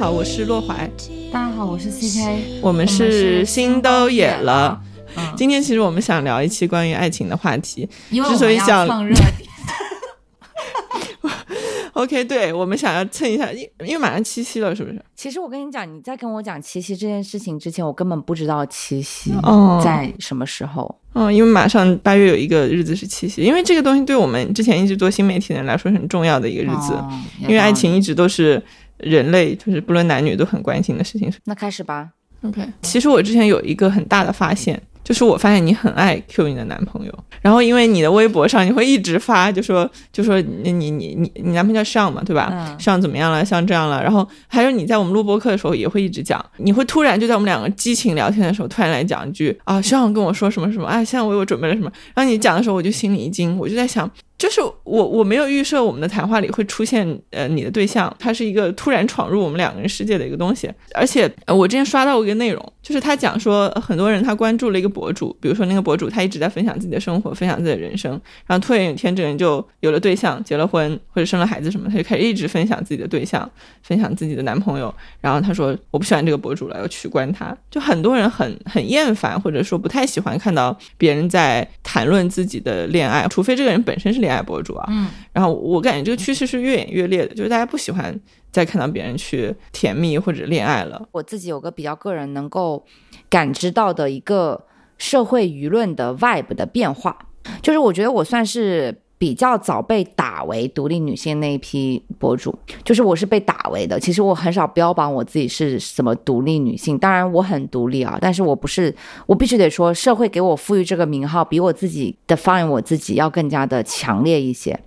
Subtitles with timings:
[0.00, 0.90] 好，我是洛怀。
[1.30, 2.60] 大家好，我是 CK。
[2.62, 4.80] 我们是心都野了。
[5.14, 7.86] 嗯，今天其实我们想聊一期关于爱情的话题。
[8.10, 9.50] 之所以想蹭热点，
[11.92, 15.04] OK，对我们想要蹭一下，因因为马上七夕了，是不是？
[15.14, 20.98] 其实我跟你讲，你在跟我讲七夕这件事情之前，我根本不知道七夕哦在什么时候。
[21.12, 27.06] 嗯，因为马上八月有一个日子是七夕，因为这个东西对我们之前一直做新媒体的人来说是很重要的一个日子，哦
[27.42, 28.62] 因为爱情一直都是
[29.02, 31.32] 人类就是不论男女都很关心的事情。
[31.44, 32.08] 那开始吧。
[32.42, 42.48] OK，其实我之前有一个很大的发现，就是我发现你很爱 Q 你的男朋友，然后因为你的微博上你会一直发，就说就说你你你你你男朋友叫上嘛，对吧？
[42.50, 43.44] 嗯上怎么样了？
[43.44, 54.10] 像这样了，然后还有你在我们录播课的时候也会一直讲，你会突然就在我们两个激情聊天的时候，突然来讲一句啊，上跟我说什么什么，哎，向为我准备了什么，然后你讲的时候我就心里一惊，我就在想。
[54.40, 68.12] 就是我我没有预设我们的谈话里会出现呃你的对象，他是一个突然闯入我们两个人世界的一个东西，而且、呃我之前刷到过一个内容，就是他讲说很多人他关注了一个博主，比如说那个博主他一直在分享自己的生活，分享自己的人生，
[68.46, 73.48] 然后突然有一天这个人就有了对象，结了婚或者生了孩子什么，他就开始一直分享自己的对象，
[73.82, 88.18] 分享自己的男朋友，然后他说我不喜欢这个博主了，要取关他，就很多人很很厌烦或者说不太喜欢看到别人在谈论自己的恋爱，除非这个人本身是恋爱博主啊，嗯，然后我感觉这个趋势是越演越烈的，就是大家不喜欢
[88.50, 91.08] 再看到别人去甜蜜或者恋爱了。
[91.12, 92.84] 我自己有个比较个人能够
[93.28, 94.66] 感知到的一个
[94.98, 97.16] 社会舆论的 vibe 的变化，
[97.62, 104.00] 就是我觉得我算是比较早被打为独立女性那一批博主，就是我是被打为的。
[104.00, 114.80] 其实我很少标榜我自己是什么独立女性，当然我很独立啊，但是我不是，我必须得说，社会给我赋予这个名号，比我自己 define 我自己要更加的强烈一些。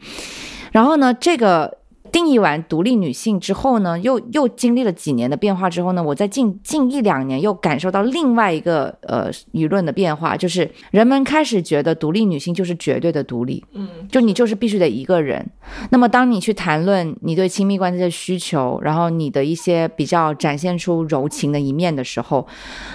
[0.72, 1.78] 然后呢，这个
[2.14, 15.43] 定义完独立女性之后呢，又又经历了几年的变化之后呢，我在近近一两年又感受到另外一个呃舆论的变化，就是人们开始觉得独立女性就是绝对的独立，嗯，就你就是必须得一个人。
[15.89, 22.48] 那么当你去谈论你对亲密关系的需求，然后你的一些比较展现出柔情的一面的时候，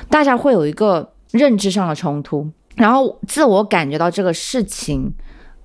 [0.08, 5.12] 大家会有一个认知上的冲突，然后自我感觉到这个事情，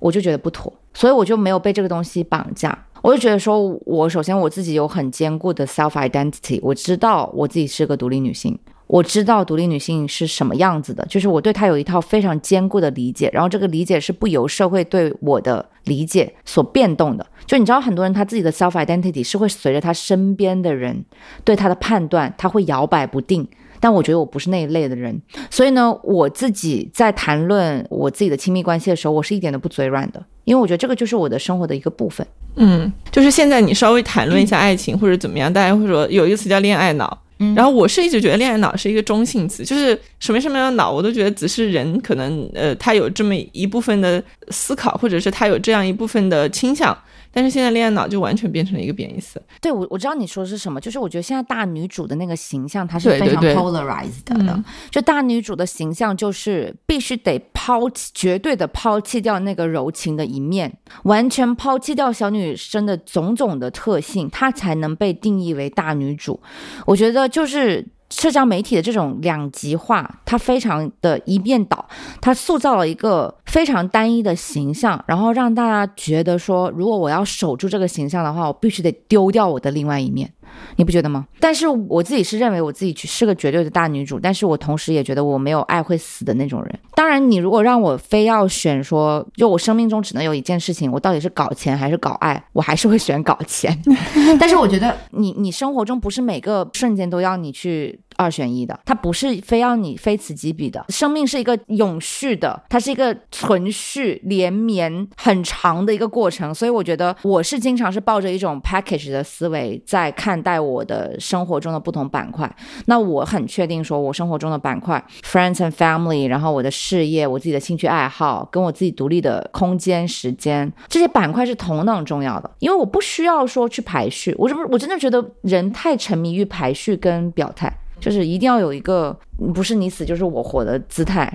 [0.00, 2.86] 我就觉得不妥，所以我就没有被这个东西绑架。
[3.04, 17.26] 我就觉得说，我首先我自己有很坚固的 self identity，我知道我自己是个独立女性，我知道独立女性是什么样子的，就是我对她有一套非常坚固的理解，然后这个理解是不由社会对我的理解所变动的。
[17.44, 21.04] 就你知道，很多人他自己的 self identity 是会随着他身边的人
[21.44, 23.46] 对他的判断，他会摇摆不定。
[23.80, 32.26] 但我觉得我不是那一类的人，所以呢，我自己在谈论我自己的亲密关系的时候，我是一点都不嘴软的，因为我觉得这个就是我的生活的一个部分。
[32.56, 37.18] 嗯，就是现在你稍微谈论一下爱情或者怎么样，大家会说有一个词叫恋爱脑。
[37.40, 46.96] 嗯然后我是一直觉得恋爱脑是一个中性词，就是什么什么样的脑，我都觉得只是人可能呃他有这么一部分的思考，或者是他有这样一部分的倾向。
[47.34, 49.42] 但是现在恋爱脑就完全变成了一个贬义词。
[49.60, 54.36] 对我我知道你说的是什么，就是我觉得现在大女主的那个形象，它是非常对对对 polarized 的。
[54.38, 66.40] 嗯就大女主的形象，就是必须得抛弃，绝对的抛弃掉那个柔情的一面，完全抛弃掉小女生的种种的特性，她才能被定义为大女主。
[66.86, 67.84] 我觉得就是。
[68.10, 71.84] 社交媒体的这种两极化，它非常的一面倒，
[72.20, 80.32] 它塑造了一个非常单一的形象，然后让大家觉得说，如果我要守住这个形象的话，我必须得丢掉我的另外一面。
[80.76, 81.26] 你不觉得吗？
[81.40, 86.78] 但是我自己是认为我自己是个绝对的大女主，但是我同时也觉得我没有爱会死的那种人。
[86.94, 93.76] 当然，你如果让我非要选说，就我生命中只能有一件事情，我到底是搞钱还是搞爱，我还是会选搞钱。
[94.38, 100.84] 但是我觉得你你生活中不是每个瞬间都要你去二选一的，它不是非要你非此即彼的。
[100.88, 112.50] 生命是一个永续的，它是一个存续连绵很长的一个过程，所以我觉得我是经常是抱着一种 package 的思维在看待我的生活中的不同板块。
[112.86, 124.34] 那我很确定说，我生活中的板块 friends and family，然后我的事业、我自己的兴趣爱好，跟我自己独立的空间、时间，这些板块是同等重要的，因为我不需要说去排序。
[124.38, 127.72] 我是不是我真的觉得人太沉迷于排序跟表态，
[128.04, 129.18] 就是一定要有一个
[129.54, 131.32] 不是你死就是我活的姿态。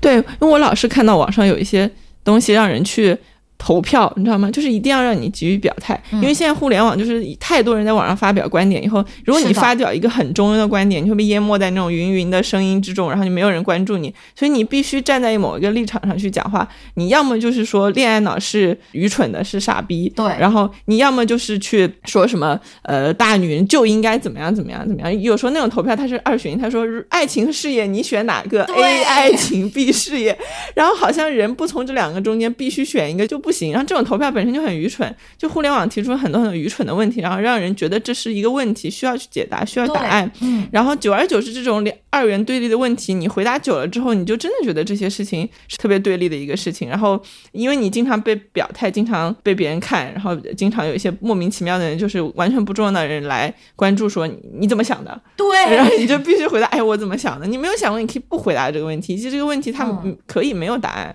[0.00, 1.90] 对，因为我老是看到网上有一些
[2.24, 3.14] 东西让人去
[3.58, 4.50] 投票，你知道吗？
[4.50, 16.68] 就是一定要让你急于表态，因为现在互联网就是太多人在网上发表观点以后，如果你发表一个很中庸的观点，你会被淹没在那种芸芸的声音之中，然后就没有人关注你，所以你必须站在某一个立场上去讲话。
[16.94, 25.22] 你要么就是说恋爱脑是愚蠢的，是傻逼，对，然后你要么就是去说什么呃大女人就应该怎么样怎么样怎么样。
[25.22, 30.38] 有时候那种投票它是二选一，他说爱情和事业你选哪个？A 爱情 B 事业，
[30.74, 33.40] 然后好像人不从这两个中间必须选一个就。
[33.46, 40.28] 不行，然后这种投票本身就很愚蠢，就互联网提出了很多很多愚蠢的问题，然后让人觉得这是一个问题，需要去解答，需要答案。
[40.40, 46.88] 嗯，然后久而久之，这种两二元对立的问题，你回答久了之后，你就真的觉得这些事情是特别对立的一个事情。
[46.88, 47.22] 然后，
[47.52, 54.28] 因为你经常被表态，经常被别人看，然后经常有一些莫名其妙的人，就是完全不重要的人来关注，说
[54.58, 55.20] 你怎么想的？
[55.36, 55.46] 对，
[55.76, 57.46] 然后你就必须回答，哎，我怎么想的？
[57.46, 59.16] 你没有想过，你可以不回答这个问题。
[59.16, 59.86] 其实这个问题，它
[60.26, 61.14] 可以没有答案。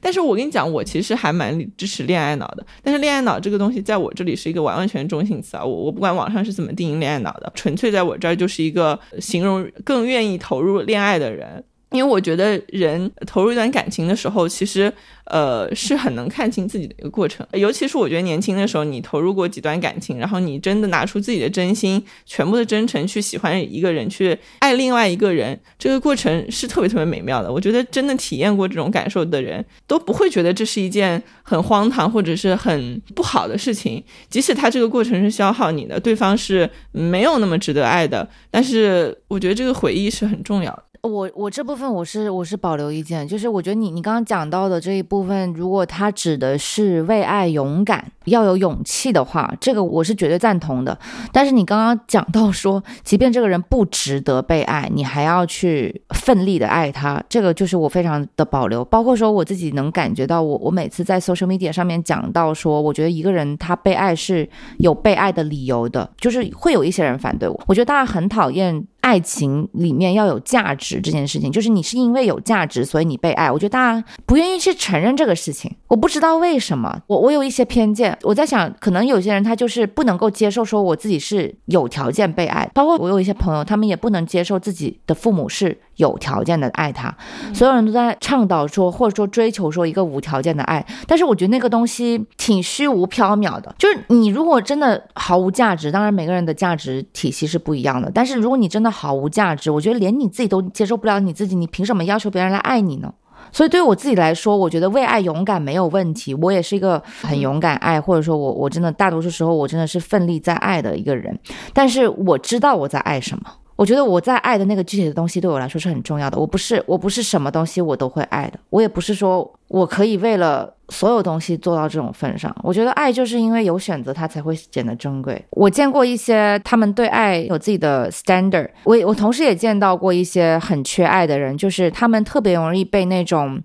[0.00, 2.66] 但是我跟你讲，我其实还蛮支持恋爱脑的。
[2.82, 5.64] 但是恋爱脑这个东西，在我这里是一个完完全中性词啊。
[5.64, 11.62] 我我不管网上是怎么定义恋爱脑的，纯粹在我这儿就是一个形容更愿意投入恋爱的人。
[11.90, 14.92] 因为我觉得人投入一段感情的时候，其实。
[15.30, 27.52] 呃，是很能看清自己的一个过程，尤其是我觉得年轻的时候，你投入过几段感情，然后你真的拿出自己的真心、全部的真诚去喜欢一个人，去爱另外一个人，这个过程是特别特别美妙的。
[27.52, 40.82] 我觉得真的体验过这种感受的人，都不会觉得这是一件很荒唐或者是很不好的事情，即使他这个过程是消耗你的，对方是没有那么值得爱的，但是我觉得这个回忆是很重要的。
[41.02, 50.98] 我我这部分我是我是保留意见，就是我觉得你你刚刚讲到的这一部分，如果他指的是为爱勇敢，要有勇气的话，这个我是绝对赞同的。
[51.32, 58.84] 但是你刚刚讲到说，即便这个人不值得被爱，你还要去奋力的爱他，这个就是我非常的保留。
[58.84, 64.46] 包括说我自己能感觉到，我我每次在 social media 上面讲到说，我觉得一个人他被爱是
[64.76, 67.58] 有被爱的理由的，就是会有一些人反对我。
[67.66, 68.86] 我觉得大家很讨厌。
[69.00, 73.50] 爱情里面要有价值这件事情，就是你是因为有价值，所以你被爱。
[73.50, 77.00] 我觉得大家不愿意去承认这个事情，我不知道为什么。
[77.06, 85.78] 我我有一些偏见，我在想，可能有些人他就是不能够接受说我自己是有条件被爱，包括我有一些朋友，他们也不能接受自己的父母是。
[85.96, 87.14] 有条件的爱他，
[87.52, 93.74] 所有人都在倡导说，或者说追求说一个无条件的爱，但是我觉得那个东西挺虚无缥缈的。
[93.78, 103.12] 就是你如果真的毫无价值，当然每个人的价值体系是不一样的，但是如果你真的毫无价值，我觉得连你自己都接受不了你自己，你凭什么要求别人来爱你呢？
[103.52, 111.36] 所以对我自己来说，我觉得为爱勇敢没有问题，我也是一个很勇敢爱，或者说我我真的大多数时候我真的是奋力在爱的一个人，
[111.72, 113.44] 但是我知道我在爱什么。
[113.80, 116.38] 我觉得我在爱的那个具体的东西对我来说是很重要的。
[116.38, 118.60] 我不是我不是什么东西我都会爱的。
[118.68, 122.54] 我也不是说我可以为了所有东西做到这种份上。
[122.62, 125.42] 我觉得爱就是因为有选择，它才会显得珍贵。
[125.52, 128.68] 我见过一些他们对爱有自己的 standard。
[128.84, 133.58] 我我同时也见到过一些很缺爱的人，就是他们特别容易被那种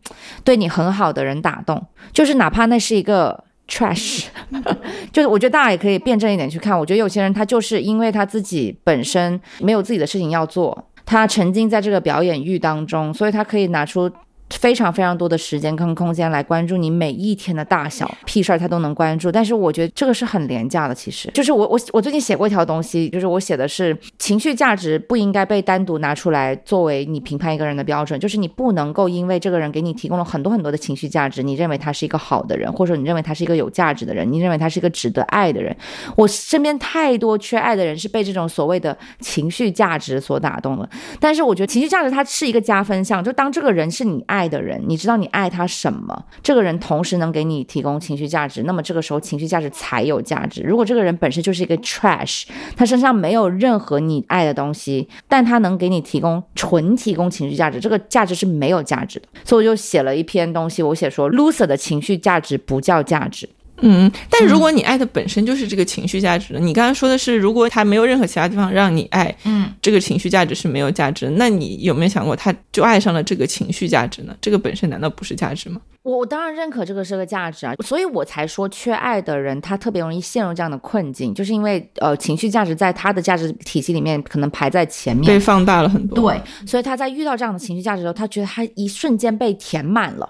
[0.45, 3.43] 对你很好的人打动，就是哪怕那是一个。
[3.67, 4.25] Trash，
[5.11, 6.77] 就是我觉得大家也可以辩证一点去看。
[6.77, 14.11] 我觉得有些人他就是因为他自己本身没有自己的事情要做，他沉浸在这个表演欲当中，所以他可以拿出。
[14.51, 19.31] 非常非常多的时间跟空间来关注你每一天的大小 屁事儿，他都能关注。
[19.31, 20.93] 但是我觉得这个是很廉价的。
[20.93, 28.19] 其实就是我我我最近写过一条东西，就是我写的是情绪价值不应该被单独拿出来作为你评判一个人的标准。
[28.19, 35.75] 就是你不能够因为这个人给你提供了很多很多的情绪价值，你认为他是一个好的人，或者说你认为他是一个有价值的人，你认为他是一个值得爱的人。
[36.15, 40.89] 我身边太多缺爱的人是被这种所谓的情绪价值所打动了。
[41.19, 44.44] 但是我觉得情绪价值它是一个加分项，就当这个人是你爱。
[44.45, 46.25] 爱的人，你知道你爱他什么？
[46.43, 50.61] 这个人同时能给你提供情绪价值，那么这个时候情绪价值才有价值。
[50.61, 52.43] 如果这个人本身就是一个 trash，
[52.75, 59.27] 他身上没有任何你爱的东西，但他能给你提供纯提供情绪价值，这个价值是没有价值的。
[59.43, 63.49] 所以我就写了一篇东西，我写说 loser 的情绪价值不叫价值。
[63.81, 74.33] 嗯，但如果你爱的本身就是这个情绪价值，你刚刚说的是，如果他没有任何其他地方让你爱，嗯，这个情绪价值是没有价值，那你有没有想过，他就爱上了这个情绪价值呢？
[74.39, 75.81] 这个本身难道不是价值吗？
[76.03, 86.31] 我我当然认可这个是个价值啊，所以我才说缺爱的人他特别容易陷入这样的困境，就是因为呃情绪价值在他的价值体系里面可能排在前面，被放大了很多。
[86.31, 90.29] 对，所以他在遇到这样的情绪价值的时候，他觉得他一瞬间被填满了。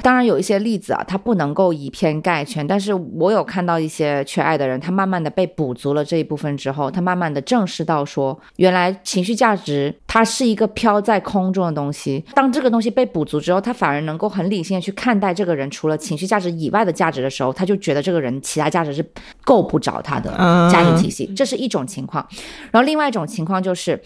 [0.00, 2.69] 当然有一些例子啊，他不能够以偏概全。
[2.70, 12.24] 但是我有看到一些缺爱的人，他慢慢的被补足了这一部分之后，他慢慢的正视到说，原来情绪价值它是一个飘在空中的东西。
[12.32, 19.04] 当这个东西被补足之后，他反而能够很理性的去看待这个人除了情绪价值以外的价值的时候，他就觉得这个人其他价值是
[19.42, 20.30] 够不着他的
[20.70, 22.24] 价值体系，这是一种情况。
[22.70, 24.00] 然后另外一种情况就是，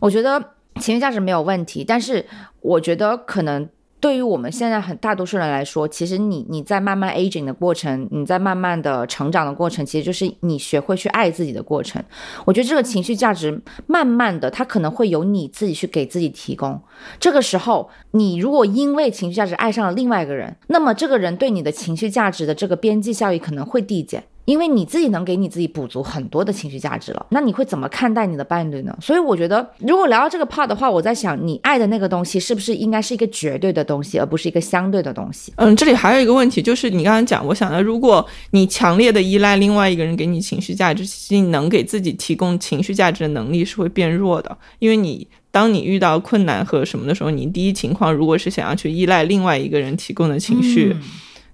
[0.00, 0.42] 我觉得
[0.80, 2.24] 情绪价值没有问题，但是
[2.62, 3.68] 我觉得可能。
[3.98, 12.02] 对于我们现在很大多数人来说，其实你你在慢慢 aging 的过程，你在慢慢的成长的过程，其实就是你学会去爱自己的过程。
[12.44, 16.80] 我觉得这个情绪价值，慢慢的，它可能会由你自己去给自己提供。
[17.18, 24.22] 这个时候，你如果因为情绪价值爱上了另外一个人，那么这个人对你的情绪价值的这个边际效益可能会递减。
[24.46, 28.96] 因为你自己能给你自己补足很多的情绪价值了，那你会怎么看待你的伴侣呢？
[29.02, 35.52] 所以我觉得，如果聊到这个 part 的话，我在想，你爱的那个东西是不是应该是一个绝对的东西，而不是一个相对的东西？
[35.56, 50.94] 嗯，这里还有一个问题，就是你刚刚讲，我想到，如果你强烈的依赖另外一个人给你情绪价值，其实你能给自己提供情绪价值的能力是会变弱的，因为你当你遇到困难和什么的时候，你第一情况如果是想要去依赖另外一个人提供的情绪。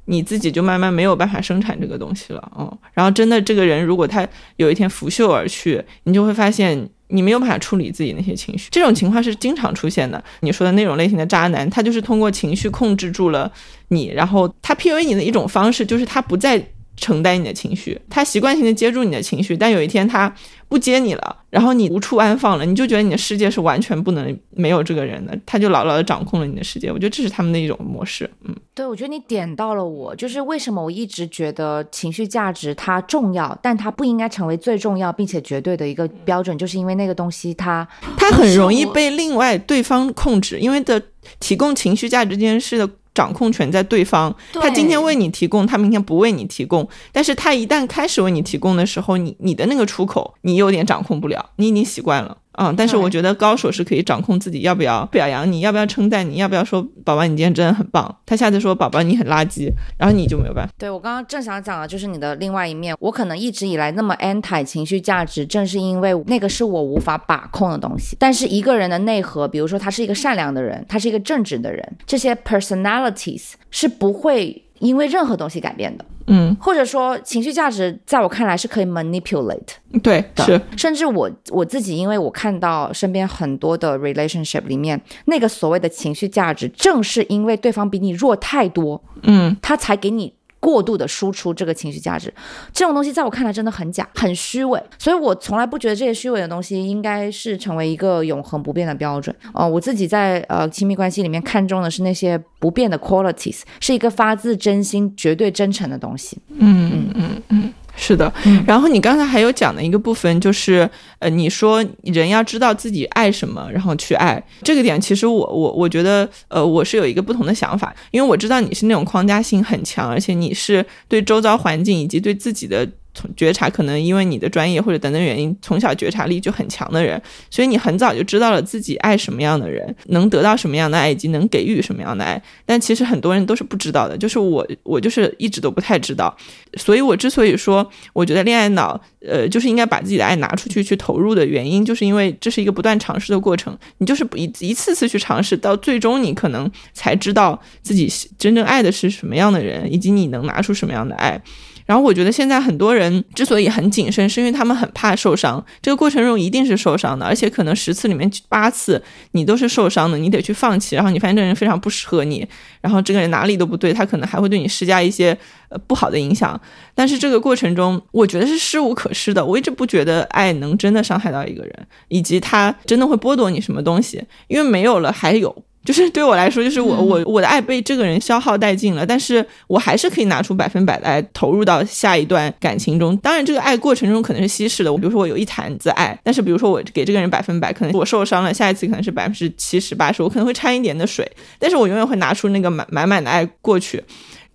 [0.06, 10.22] 你自己就慢慢没有办法生产这个东西了，嗯，然后真的这个人如果他有一天拂袖而去，你就会发现你没有办法处理自己那些情绪，这种情况是经常出现的。
[10.40, 13.50] 你说的那种类型的渣男，他就是通过情绪控制住了
[13.88, 16.62] 你，然后他 PUA 你的一种方式就是他不再。
[17.02, 20.32] 承担你的情绪，他习惯性的接住你的情绪，但有一天他
[20.68, 26.92] 不接你了，然后你无处安放了，你就觉得你的世界是完全不能没有这个人的，他就牢牢的掌控了你的世界。
[26.92, 28.30] 我觉得这是他们的一种模式。
[28.44, 41.02] 嗯，对，我觉得你点到了我，就是为什么我一直觉得情绪价值它重要，但它不应该成为最重要并且绝对的一个标准，就是因为那个东西它它很容易被另外对方控制，因为的
[41.40, 42.88] 提供情绪价值这件事的。
[43.14, 46.88] 掌控权在对方，他今天为你提供，他明天不为你提供。
[47.12, 52.38] 但是他一旦开始为你提供的时候，你你的那个出口，你有点掌控不了，你已经习惯了。
[52.58, 58.14] 嗯，但是我觉得高手是可以掌控自己要不要表扬你，要不要称赞你，要不要说宝宝你今天真的很棒。
[58.26, 60.72] 他下次说宝宝你很垃圾，然后你就没有办法。
[60.78, 62.94] 对我刚刚正想讲的就是你的另外一面。
[63.00, 68.16] 我可能一直以来那么 anti 情绪价值，正是因为那个是我无法把控的东西。
[68.18, 74.61] 但是一个人的内核，比如说他是一个善良的人，他是一个正直的人，这些 personalities 是不会。
[74.82, 79.60] 因为任何东西改变的，嗯，或者说情绪价值，在我看来是可以 manipulate，
[80.02, 90.34] 对，是，甚至我我自己，因为我看到身边很多的 relationship 里面，那个所谓的情绪价值，正是因为对方比你弱太多，嗯，他才给你。
[90.62, 92.32] 过度的输出这个情绪价值，
[92.72, 99.34] 这种东西在我看来真的很假，很虚伪，所以我从来不觉得这些虚伪的东西应该是成为一个永恒不变的标准。
[99.52, 106.38] 哦，我自己在呃亲密关系里面看重的是那些不变的 qualities，是一个发自真心、绝对真诚的东西。
[106.58, 107.72] 嗯嗯嗯嗯。
[107.96, 108.32] 是的，
[108.66, 122.88] 然后你刚才还有讲的一个部分就是，呃，你说人要知道自己爱什么，然后去爱这个点，其实我我我觉得，呃，我是有一个不同的想法，因为我知道你是那种框架性很强，而且你是对周遭环境以及对自己的。
[123.14, 132.42] 从觉察可能因为你的专业或者等等原因，从小觉察力就很强的人，所以你很早就知道了自己爱什么样的人，能得到什么样的爱，以及能给予什么样的爱。
[132.64, 136.34] 但其实很多人都是不知道的，就是我，我就是一直都不太知道。
[136.76, 143.76] 所以我之所以说，我觉得恋爱脑，呃，就是应该把自己的爱拿出去去投入的原因，就是因为这是一个不断尝试的过程。
[143.98, 151.40] 你就是一一次次去尝试，到最终你可能才知道自己真正爱的是什么样的人，以及你能拿出什么样的爱。
[151.86, 155.64] 然后我觉得现在很多人之所以很谨慎，是因为他们很怕受伤。
[155.80, 160.94] 这个过程中一定是受伤的，而且可能十次里面八次你都是受伤的，你得去放弃。
[160.94, 162.46] 然后你发现这个人非常不适合你，
[162.80, 165.36] 然后这个人哪里都不对，他可能还会对你施加一些
[165.68, 166.58] 呃不好的影响。
[166.94, 169.44] 但是这个过程中，我觉得是失无可失的。
[169.44, 175.64] 我一直不觉得爱能真的伤害到一个人，以及他真的会剥夺你什么东西，因为没有了还有。
[175.84, 183.16] 就是对我来说，就是我我我的爱被这个人消耗殆尽了，但是我还是可以拿出百分百的爱投入到下一段感情中。
[183.16, 184.92] 当然，这个爱过程中可能是稀释的。
[184.92, 194.02] 我比如说我有一坛子爱，但是比如说我给这个人百分百，可能我受伤了，下一次可能是百分之七十八十，我可能会掺一点的水，但是我永远会拿出那个满满满的爱过去。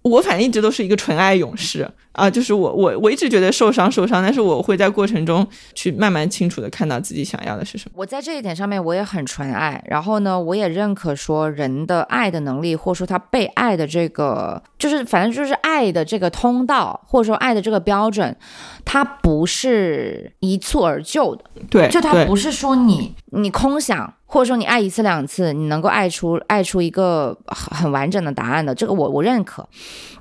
[0.03, 7.91] 我反正一直都是一个纯爱勇士啊，就是我我我一直觉得受伤受伤，但是我会在过程中去慢慢清楚的看到自己想要的是什么。
[7.95, 18.35] 我在这一点上面我也很纯爱，然后呢，我也认可说人的爱的能力，或者说他被爱的这个，就是反正就是爱的这个通道，或者说爱的这个标准，
[18.83, 21.43] 它不是一蹴而就的。
[21.69, 24.13] 对，就它不是说你你空想。
[24.29, 29.65] 或者说你爱一次两次，你能够爱出爱出一个很很完整的答案的，这个我我认可。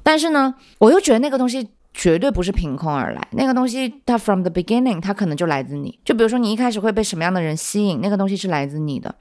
[0.05, 5.99] 但是呢，我又觉得那个东西绝对不是凭空而来，那个东西它 from the beginning 它可能就来自你。
[6.05, 9.15] 就比如说你一开始会被什么样的人吸引，那个东西是来自你的，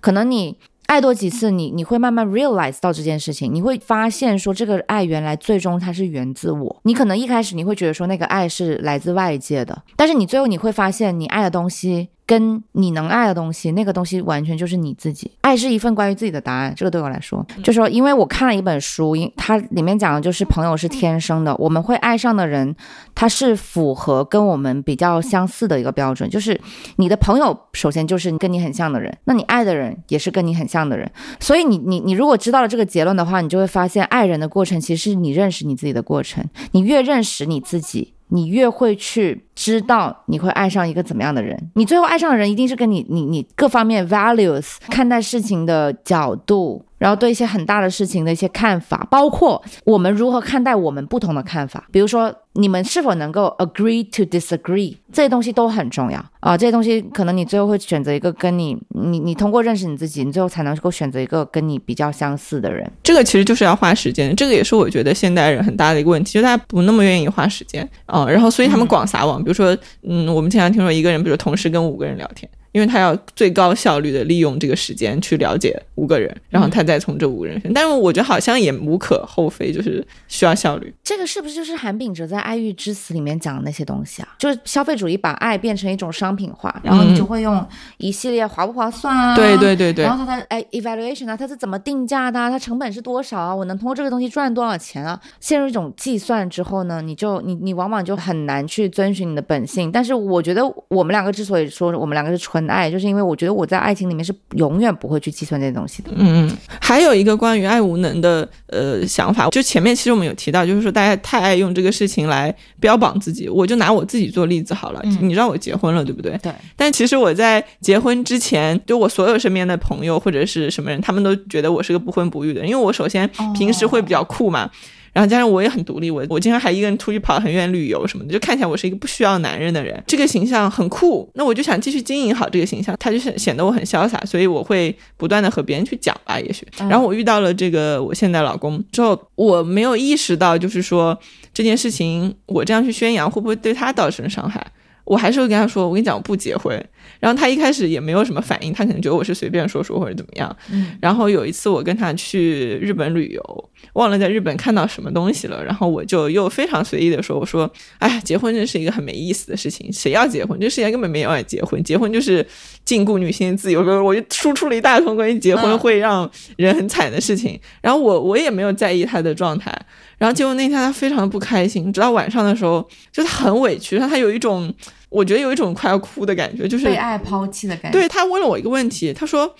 [0.00, 0.58] 可能你。
[0.88, 6.80] 爱多几次，你你会慢慢 realize 到这件事情，你会发现说这个爱原来最终它是源自我。
[6.84, 12.10] 你可能一开始你会觉得说那个爱是来自外界的，但是你最后你会发现你爱的东西。
[12.26, 15.30] 跟你能爱的东西，那个东西完全就是你自己。
[15.42, 22.74] 爱是一份关于自己的答案，这个对我来说，就说，因为我看了一本书，因它里面讲的就是朋友是天生的，我们会爱上的人，
[23.14, 26.60] 他是符合跟我们比较相似的一个标准，就是
[26.96, 38.14] 你的朋友首先就是跟你很像的人，那你爱的人也是跟你很像的人，所以你你你如果知道了这个结论的话，你就会发现爱人的过程其实是你认识你自己的过程，你越认识你自己。
[38.28, 46.84] 你越会去知道你会爱上一个怎么样的人，你最后爱上的人一定是跟你你你各方面 values 看待事情的角度。
[46.98, 56.56] 然后对一些很大的事情的一些看法，包括我们如何看待我们不同的看法，比如说你们是否能够 agree to disagree，这些东西都很重要啊。
[56.56, 62.90] 这些东西可能你最后会选择一个跟你你你通过认识你自己，你最后才能够选择一个跟你比较相似的人。
[63.02, 68.26] 这个其实就是要花时间，这个也是我觉得现代人很大的一个问题，就大家不那么愿意花时间啊。
[68.26, 72.50] 然后所以他们广撒网，比如说嗯，我们经常听说一个人，比如同时跟五个人聊天。
[72.76, 77.72] 因为他要最高效率的利用这个时间去了解五个人，然后他再从这五个人选。
[77.72, 80.94] 但是我觉得好像也无可厚非，就是需要效率。
[81.02, 84.28] 这个是不是就是韩炳哲在《爱欲之死》里面讲的那些东西啊？
[84.38, 87.66] 就是消费主义把爱变成一种商品化，然后你就会用
[87.96, 89.34] 一系列划不划算啊？
[89.34, 90.04] 对对对对。
[90.04, 92.38] 然后他的哎 evaluation 啊，它是怎么定价的？
[92.38, 93.56] 啊它成本是多少啊？
[93.56, 95.18] 我能通过这个东西赚多少钱啊？
[95.40, 99.90] 陷入一种计算之后呢，你就你你往往就很难去遵循你的本性。
[99.90, 106.10] 但是我觉得我们两个之所以说我们两个是纯爱，就是因为我觉得我在爱情里面是永远不会去计算这些东西的。
[106.14, 113.48] 嗯嗯，还有一个关于爱无能的呃想法，就前面其实我们有提到，就是说大家太爱用这个事情来标榜自己。
[113.48, 116.36] 我就拿我自己做例子好了，你知道我结婚了，对不对？
[116.42, 116.52] 对。
[116.76, 124.70] 但其实我在结婚之前，就我所有身边的朋友或者是什么人，他们都觉得我是个不婚不育的，因为我首先平时会比较酷嘛。
[125.16, 131.26] 然后加上我也很独立，我我经常还一个人出去跑很远旅游什么的，就看起来我是一个不需要男人的人，这个形象很酷。
[131.32, 136.68] 那我就想继续经营好这个形象，他就显显得我很潇洒，所以我会不断的和别人去讲吧，也许。
[136.76, 141.18] 然后我遇到了这个我现在老公之后，我没有意识到，就是说
[141.54, 144.66] 这件事情我这样去宣扬会不会对他造成伤害。
[145.06, 146.76] 我还是会跟他说，我跟你讲，我不结婚。
[147.20, 150.54] 然后他一开始也没有什么反应，他可能觉得我是随便说说或者怎么样。
[150.70, 150.98] 嗯。
[151.00, 160.58] 然后有一次我跟他去日本旅游，忘了在日本看到什么东西了，然后我就又非常随意的说，我说，哎，结婚真是一个很没意思的事情，谁要结婚？
[160.60, 162.44] 这世界根本没有爱结婚，结婚就是
[162.84, 163.80] 禁锢女性自由。
[164.04, 167.58] 我就输出了一大通关于结婚会让人很惨的事情。
[167.80, 169.72] 然后我我也没有在意他的状态。
[170.18, 174.72] 然后结果那天他非常的不开心，直到晚上的时候，就他很委屈，他他有一种。
[175.08, 177.96] 我觉得有一种快要哭的感觉，就是被爱抛弃的感觉。
[177.96, 179.54] 对他问了我一个问题，他说：“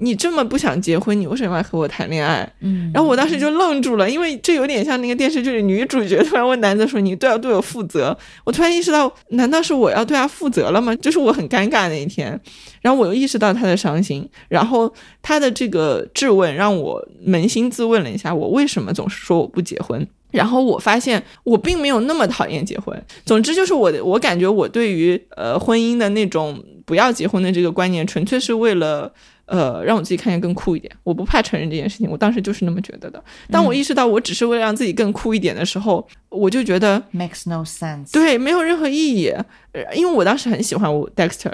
[0.00, 10.94] 你这么不想结婚，你为什么要和我谈恋爱？”嗯，然后我当时就愣住了，因为这有点像那个电视剧里女主角突然问男的说：“你都要对我负责。”我突然意识到，难道是我要对他负责了吗？
[10.96, 12.40] 就是我很尴尬那一天。
[12.80, 20.06] 然后我又意识到他的伤心，然后他的这个质问让我扪心自问了一下：我为什么总是说我不结婚？
[20.30, 22.94] 然后我发现我并没有那么讨厌结婚。
[23.24, 29.10] 总之就是我，我感觉我对于呃婚姻的那种不要结婚的这个观念，纯粹是为了
[29.48, 30.94] 呃让我自己看起来更酷一点。
[31.02, 33.22] 我不怕承认这件事情，我当时就是那么觉得的。
[33.50, 38.12] 当我意识到我只是为了让自己更酷一点的时候，我就觉得 makes no sense。
[38.12, 39.32] 对，没有任何意义。
[39.94, 41.52] 因为我当时很喜欢我 Dexter。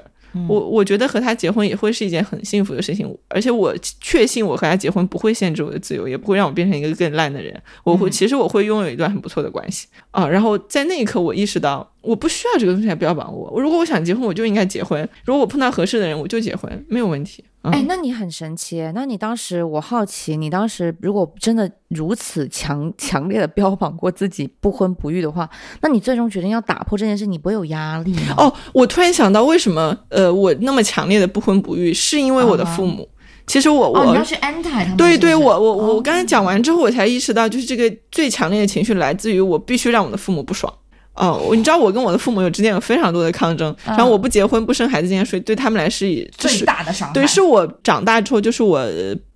[0.48, 7.56] 我我觉得和他结婚也会是一件很幸福的事情，而且我确信我和他结婚不会限制我的自由，也不会让我变成一个更烂的人。
[7.84, 10.26] 我会其实我会拥有一段很不错的关系啊。
[10.26, 13.60] 然后在那一刻，我意识到我不需要这个东西来标榜我。
[13.60, 17.44] 如果我想结婚，我就应该结婚；如果我碰到合适的人，我就结婚，没有问题。
[17.72, 18.80] 哎，那你很神奇。
[18.94, 25.48] 那你当时，我好奇，你当时如果真的如此强强烈的标榜过自己不婚不育的话，
[25.80, 28.34] 那你最终决定要打破这件事，你不会有压力吗？
[28.36, 33.08] 哦，我突然想到，为什么呃，我那么强烈的不婚不育，是因为我的父母。
[33.46, 34.96] 其实我我要去安泰他们。
[34.96, 40.72] 对对，我我我刚才讲完之后，我才意识到，就是这个最强烈的情绪来自于我必须让我的父母不爽。
[41.14, 47.14] 哦，你知道我跟我的父母有之间有非常多的抗争，然后我不结婚不生孩子这件事对他们来是最大的伤害。
[47.14, 48.84] 对，是我长大之后，就是我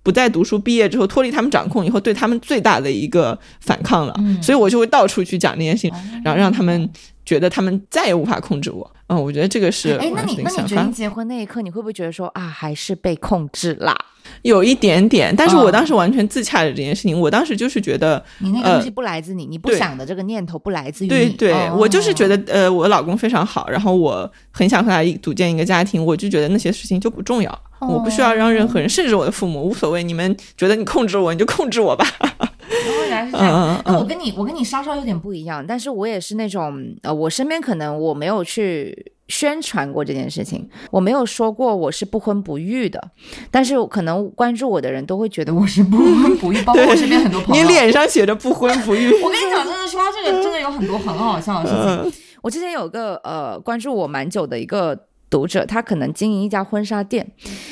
[0.03, 4.15] 不不再读书，毕业之后脱离他们掌控以后，对他们最大的一个反抗了。
[4.41, 5.93] 所以我就会到处去讲这件事情，
[6.25, 6.89] 然后让他们
[7.23, 8.91] 觉得他们再也无法控制我。
[9.05, 13.95] 嗯，我觉得这个是哎，那你那你决定结婚那一刻，你会不会觉得说啊，还是被控制啦？
[14.43, 21.09] 有一点点，但是我当时完全自洽的这件事情，我当时就是觉得你那个东西不来自你，你不想的这个念头不来自于你。
[21.09, 32.05] 对对，我就是觉得呃，我老公非常好，然后我很想和他组建一个家庭，我就觉得那些事情就不重要，我不需要让任何人，甚至我的父母无所谓，你们觉得你控制我，你就控制我吧。
[32.69, 39.13] 原来是这样， 那我跟你我跟你稍稍有点不一样，但是我也是那种呃，我身边可能我没有去。
[39.29, 43.11] 宣传过这件事情，我没有说过我是不婚不育的，
[43.49, 47.63] 但是可能关注我的人都会觉得我是不婚不育， 包括我身边很多朋友。
[47.63, 49.07] 你脸上写着不婚不育。
[49.23, 52.21] 我跟你讲，真的说到这个真的有很多很好笑的事情。
[52.41, 55.05] 我之前有个呃关注我蛮久的一个。
[55.29, 57.25] 读者他可能经营一家婚纱店，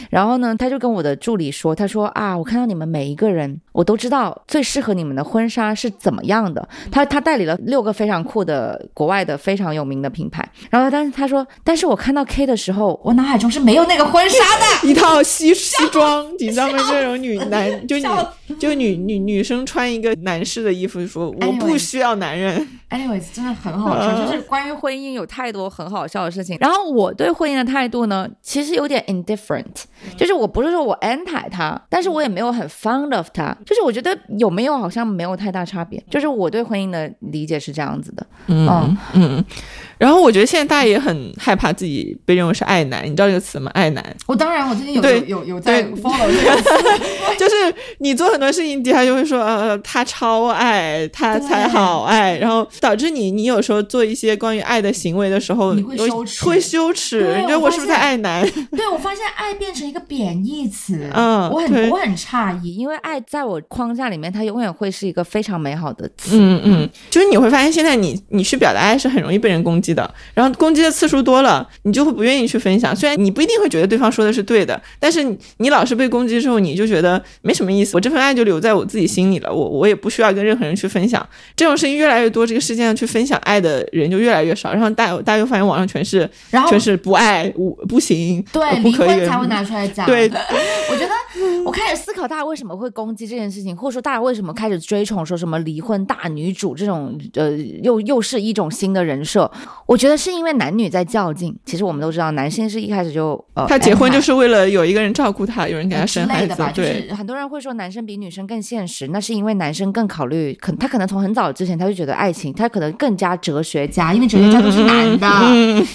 [0.09, 6.67] 然后呢，他就跟我的助理说：“他说啊，我看到你们每一个人，我都知道最适合你们的婚纱是怎么样的。
[6.91, 10.47] 他他代理了六个非常酷的国外的非常有名的品牌。
[10.69, 14.37] 然后，但是他说，但是我看到 K 的时候，我脑海中是没有那个婚纱
[14.83, 16.77] 的， 一套西西装，你知道吗？
[16.89, 18.03] 这种女男就女
[18.59, 26.57] 就女女女生穿一个男士的衣服，说我不需要男人。” Anyways，真的很好笑，就是关于婚姻有太多很好笑的事情。
[26.61, 29.83] 然后我对婚姻的态度呢，其实有点 indifferent，
[30.15, 36.03] 就是我不是说我 anti 他，但是我也没有很 fond of 他，就是我觉得有没有好像没有太大差别。
[36.09, 38.27] 就是我对婚姻的理解是这样子的。
[38.47, 39.45] 嗯嗯。
[39.97, 43.71] 然后我觉得现在大家也很害怕自己被认为是爱男，你知道这个词吗？
[43.73, 44.15] 爱男。
[44.25, 46.69] 我当然，我最近有有有在 follow 这个词，
[47.39, 47.55] 就是
[47.99, 52.67] 你做很多事情底下就会说，呃，他超爱，他才好爱，然后。
[52.79, 57.35] 导致你，你有时候做一些关于爱的行为的时候，你会羞耻，会羞耻。
[57.37, 58.47] 你觉得我是不是在爱男？
[58.71, 61.09] 对，我发现爱变成一个贬义词。
[61.13, 66.37] 嗯，我很我很诧异，因为爱在我框架里面，它永远会是一个非常美好的词。
[66.37, 72.95] 嗯嗯，就是你会发现，现在你你去表达爱是很容易被人攻击的，然后攻击的次数多了，你就会不愿意去分享。
[72.95, 75.23] 虽然你不一定会觉得对方说的是对的，但是
[75.57, 77.95] 你老是被攻击之后，你就觉得没什么意思。
[77.95, 81.27] 我这份爱就留在我自己心里了，我我也不需要跟任何人去分享。
[81.55, 83.37] 这种事情越来越多，这个世界上去分享。
[83.47, 90.05] 爱的人就越来越少，然后大大家又发现网上全是，然后全是不爱，我不行，对，离婚才会拿出来讲。
[90.05, 90.29] 对，
[90.91, 91.11] 我觉得
[91.63, 97.51] 我开始思考，大家为什么会攻击这件事情，或者说大家为什么开始追崇说什么离婚大女主这种，呃，
[97.83, 99.49] 又又是一种新的人设。
[99.85, 101.57] 我觉得是因为男女在较劲。
[101.65, 107.09] 其实我们都知道，男性是一开始就，呃，他结婚就是为了有一个人照顾他，有人给他生孩子，对。
[107.13, 113.37] 很多人会说男生比女生更现实，那是因为男生更考虑，可他可能从很早之前他就觉得爱情，他可能更加。
[113.37, 115.27] 哲学家，因为哲学家都是男的，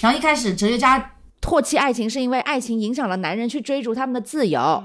[0.01, 4.83] 然后一开始哲学家唾弃爱情，是因为爱情影响了男人去追逐他们的自由。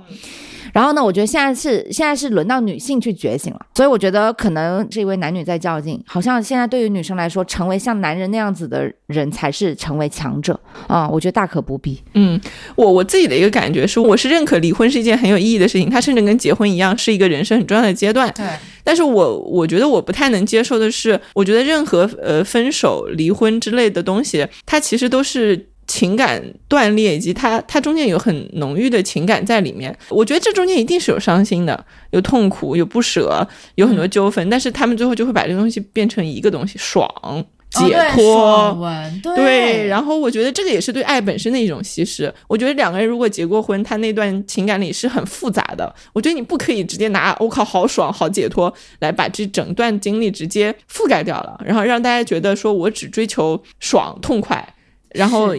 [0.73, 11.07] 然后呢，我觉得现在是现在是轮到女性去觉醒了，所以我觉得可能是因为男女在较劲，好像现在对于女生来说，成为像男人那样子的人才是成为强者啊。
[11.07, 11.99] 我觉得大可不必。
[12.15, 12.39] 嗯，
[12.75, 18.31] 我我自己的一个感觉是，我是认可离婚是一件很有意义的事情，它甚至跟结婚一样，是一个人生很重要的阶段。
[18.35, 18.45] 对。
[18.83, 29.97] 但是我我觉得我不太能接受的是，我觉得任何呃分手、离婚之类的东西，它其实都是情感断裂，以及他他中间有很浓郁的情感在里面。
[30.09, 34.49] 我觉得这中间一定是有伤心的，有痛苦，有不舍，有很多纠纷。
[34.49, 37.07] 但是他们最后就会把这个东西变成一个东西，爽。
[37.69, 38.77] 解脱，
[39.35, 42.33] 对，然后我觉得这个也是对爱本身的一种稀释。
[42.47, 45.93] 我觉得两个人如果结过婚，他那段情感里是很复杂的。
[46.13, 54.65] 我觉得你不可以直接拿“我靠，好爽，好解脱”来把这整段经历直接覆盖掉了，然后让大家觉得说我只追求爽痛快，
[55.11, 55.55] 然后。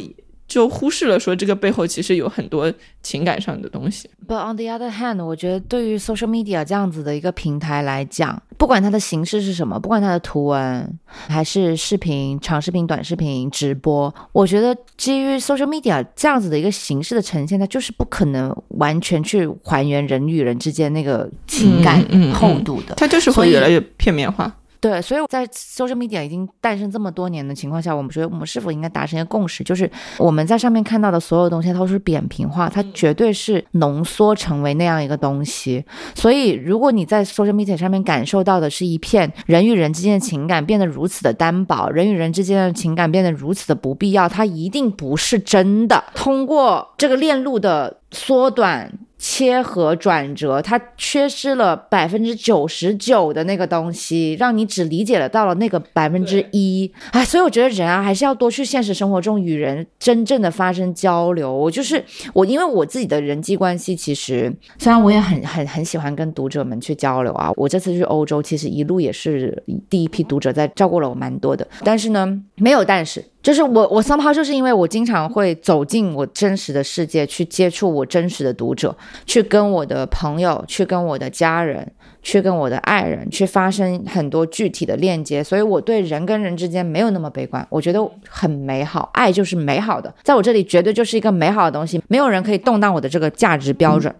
[0.48, 4.08] 就忽视了说这个背后其实有很多情感上的东西。
[4.26, 24.56] But on the other hand，我觉得对于 social media 这样子的一个平台来讲，不管它的形式是什么，不管它的图文还是视频、长视频、短视频、直播，我觉得基于 social media 这样子的一个形式的呈现，它就是不可能完全去还原人与人之间那个情感厚度的，它就是会越来越片面化。
[24.81, 35.85] 对，所以在 social media 已经诞生这么多年的情况下，我们觉得我们是否应该达成一个共识，就是我们在上面看到的所有东西，它都是扁平化，它绝对是浓缩成为那样一个东西。
[36.14, 46.05] 所以，如果你在 social media 上面感受到的是一片人与人之间的情感变得如此的单薄，人与人之间的情感变得如此的不必要，它一定不是真的。
[46.14, 48.93] 通过这个链路的缩短。
[49.18, 56.90] 切合转折，它缺失了百分之九十九的那个东西，让你只理解了到了那个百分之一。
[57.11, 61.52] 哎，所以我觉得人啊，还是要多去现实生活中与人真正的发生交流。
[61.52, 62.02] 我就是
[62.33, 73.24] 我，因为我自己的人际关系，其实虽然我也很很很喜欢跟读者们去交流啊，我这次去欧洲，其实一路也是第一批读者在照顾了我蛮多的，但是呢，没有但是。
[73.40, 94.14] 就是我，我 somehow 就是因为我经常会走进我真实的世界，去接触我真实的读者，去跟我的朋友，去跟我的家人，去跟我的爱人，去发生很多具体的链接，所以我对人跟人之间没有那么悲观，我觉得很美好，爱就是美好的，在我这里绝对就是一个美好的东西，没有人可以动荡我的这个价值标准。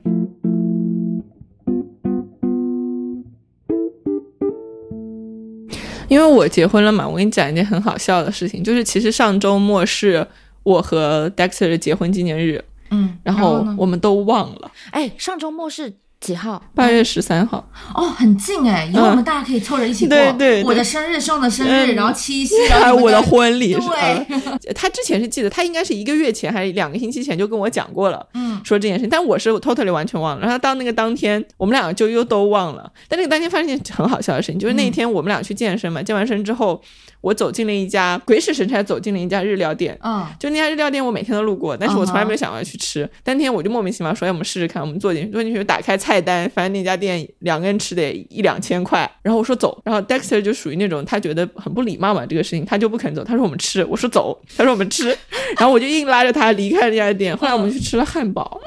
[6.09, 10.27] 因为我结婚了嘛，我跟你讲一件很好笑的事情，就是其实上周末是
[10.63, 14.71] 我和 Dexter 的结婚纪念日，嗯，然后我们都忘了。
[14.91, 15.95] 哎，上周末是。
[16.21, 16.61] 几号？
[16.75, 17.69] 八月十三号。
[17.95, 20.17] 哦，很近哎，以后我们大家可以凑着一起过。
[20.17, 23.75] 对对，我的生日，是我的生日，然后七夕，还有 我的婚礼。
[23.75, 24.27] 对，
[24.75, 29.09] 他之前是记得，他应该是一个月前还是两个星期前就跟我讲过了，嗯，说这件事情。
[29.09, 30.43] 但我是 totally 完全忘了。
[30.43, 32.91] 然后到那个当天，我们两个就又都忘了。
[33.09, 36.81] 但那个当天发生一件很好笑的事情，就是那一天我们俩去健身嘛，健完身之后。
[37.21, 43.09] 我走进了一家鬼使神差走进了一家日料店，嗯，就那家日料店我每天都路过，但是我从来没有想过要去吃。
[43.25, 49.11] 当天我就莫名其妙说，哎，我们试试看，我们坐进去，坐进去打开菜单，发现那家店两个人吃得一两千块。
[49.23, 55.09] 然后我说走，然后 Dexter 就属于那种他觉得很不礼貌嘛，这个事情他就不肯走，他说我们吃，我说走，他说我们吃，
[55.59, 57.37] 然后我就硬拉着他离开了那家店。
[57.37, 58.61] 后来我们去吃了汉堡，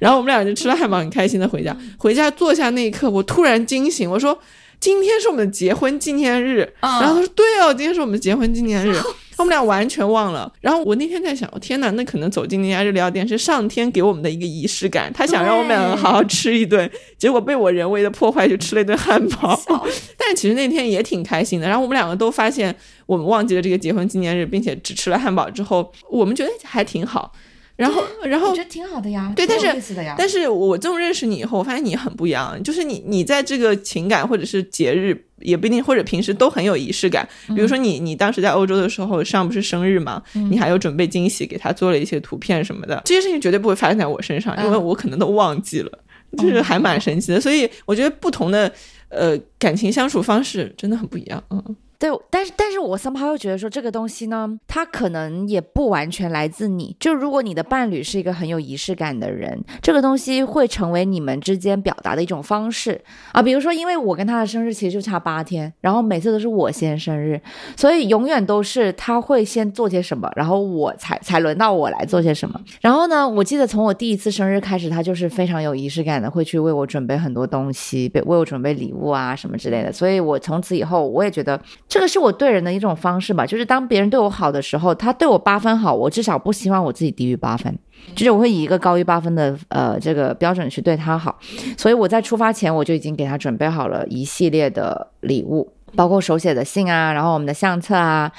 [0.00, 1.76] 然后我们俩就吃了汉堡，很开心的回家。
[1.96, 4.36] 回家坐下那一刻，我突然惊醒，我说。
[4.80, 8.96] 今天是我们的结婚纪念日，然后他说：“对哦，今天是我们的结婚纪念日。”
[9.38, 10.50] 我们俩完全忘了。
[10.62, 19.60] 然后我那天在想，天哪，那可能走进那家日料店是上天给我们的一个仪式感，他想让我们两个好好吃一顿，结果被我人为的破坏，就吃了一顿汉堡。
[20.16, 21.68] 但其实那天也挺开心的。
[21.68, 27.30] 然后我们两个都发现我们忘记了这个结婚纪念日，并且只吃了汉堡之后，我们觉得还挺好。
[27.76, 37.28] 然后，然后我觉得挺好的呀，对，但是，但是我这么认识你以后，我发现你很不一样，就是你，你在这个情感或者是节日，也不一定，或者平时都很有仪式感。
[37.48, 45.98] 比如说你，你当时在欧洲的时候，上不是生日嘛，你还有准备惊喜，给他做了一些图片什么的，这些事情绝对不会发生在我身上，因为我可能都忘记了，
[46.38, 47.38] 就是还蛮神奇的。
[47.38, 48.72] 所以我觉得不同的
[49.10, 51.76] 呃感情相处方式真的很不一样，嗯。
[51.98, 56.94] 对，但是但是我 somehow 又觉得说这个东西呢，它可能也不完全来自你。
[57.00, 63.00] 就如果你的伴侣是一个很有仪式感的人，这个东西会成为你们之间表达的一种方式
[63.32, 63.42] 啊。
[63.42, 67.40] 比如说，因为我跟他的生日其实就差八天，然后每次都是我先生日，
[67.78, 72.60] 所以永远都是他会先做些什么，然后我才才轮到我来做些什么。
[72.82, 79.90] 然后呢，我记得从我第一次生日开始，他就是非常有仪式感的，会去为我准备很多东西，为为我准备礼物啊什么之类的。
[79.90, 81.58] 所以我从此以后，我也觉得。
[81.88, 87.72] 这个是我对人的一种方式吧，就是当别人对我好的时候，他对我八分好，我至少不希望我自己低于八分，
[88.14, 91.38] 就是我会以一个高于八分的呃这个标准去对他好，
[91.78, 98.30] 所以我在出发前我就已经给他准备好了一系列的礼物，包括手写的信啊，然后我们的相册啊。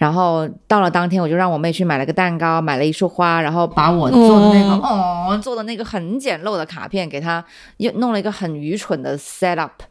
[0.00, 7.44] 然后到了当天，我就让我妹去买了个蛋糕，买了一束花，然后把我做的那个哦，做的那个很简陋的卡片给她，
[7.76, 9.82] 又弄了一个很愚蠢的 set up，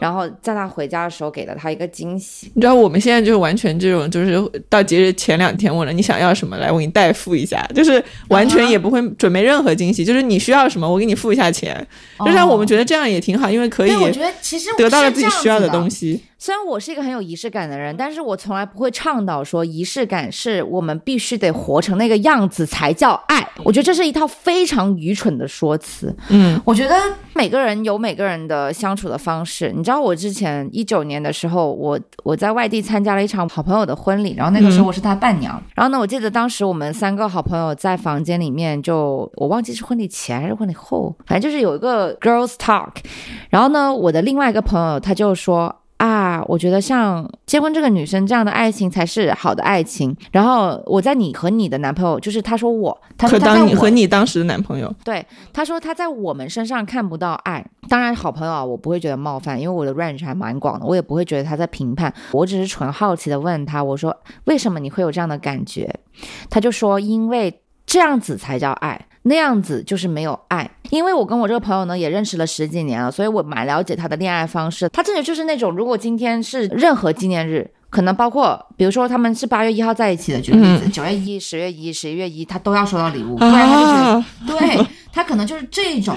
[0.00, 2.50] 然后在她回家的时候给了她一个惊喜。
[2.54, 11.86] 你知道我们现在就是完全这种，就是到节日前两天问了你想要什么，来我给你代付一下，就是完全也不会准备任何惊喜，就是你需要什么我给你付一下钱，
[12.24, 16.24] 就让我们觉得这样也挺好，因为可以我觉得其实得到了自己需要的东西。
[16.40, 23.46] 虽然我是一个很有仪式感的人，但是我从来不会倡导说仪式感是我们必须得活成那个样子才叫爱。
[23.64, 26.14] 我觉得这是一套非常愚蠢的说辞。
[26.28, 26.94] 嗯，我觉得
[27.34, 29.72] 每个人有每个人的相处的方式。
[29.76, 35.60] 你知道，我之前一九年的时候，我我在外地参加了一场好朋友的婚礼，然后那个时候我是他伴娘。
[35.74, 42.92] 然后呢，我记得当时我们三个好朋友在房间里面，就我忘记是婚礼前还是婚礼后，反正就是有一个 girls talk。
[43.50, 45.74] 然后呢，我的另外一个朋友他就说。
[45.98, 50.16] 啊，我觉得像结婚这个女生这样的爱情才是好的爱情。
[50.30, 57.64] 然后我在你和你的男朋友，就是他说我，他说他你和你当时的男朋友，对，他说他在我们身上看不到爱。
[57.88, 62.12] 当然，好朋友啊，我不会觉得冒犯，因为我的 range 还蛮广的，我也不会觉得他在评判。
[62.30, 65.92] 我只是纯好奇的问他，我说为什么你会有这样的感觉？
[66.48, 69.07] 他就说因为这样子才叫爱。
[69.22, 74.88] 那样子就是没有爱，因为我跟我这个朋友呢也认识了十几年了，所以我蛮了解他的恋爱方式。
[74.90, 86.16] 他真的就是那种，如果今天是任何纪念日，可能包括比如说他们是八月一号在一起的，举个例子，九月一、十月一、十一月一，他都要收到礼物，不然他就觉得，对他可能就是这种。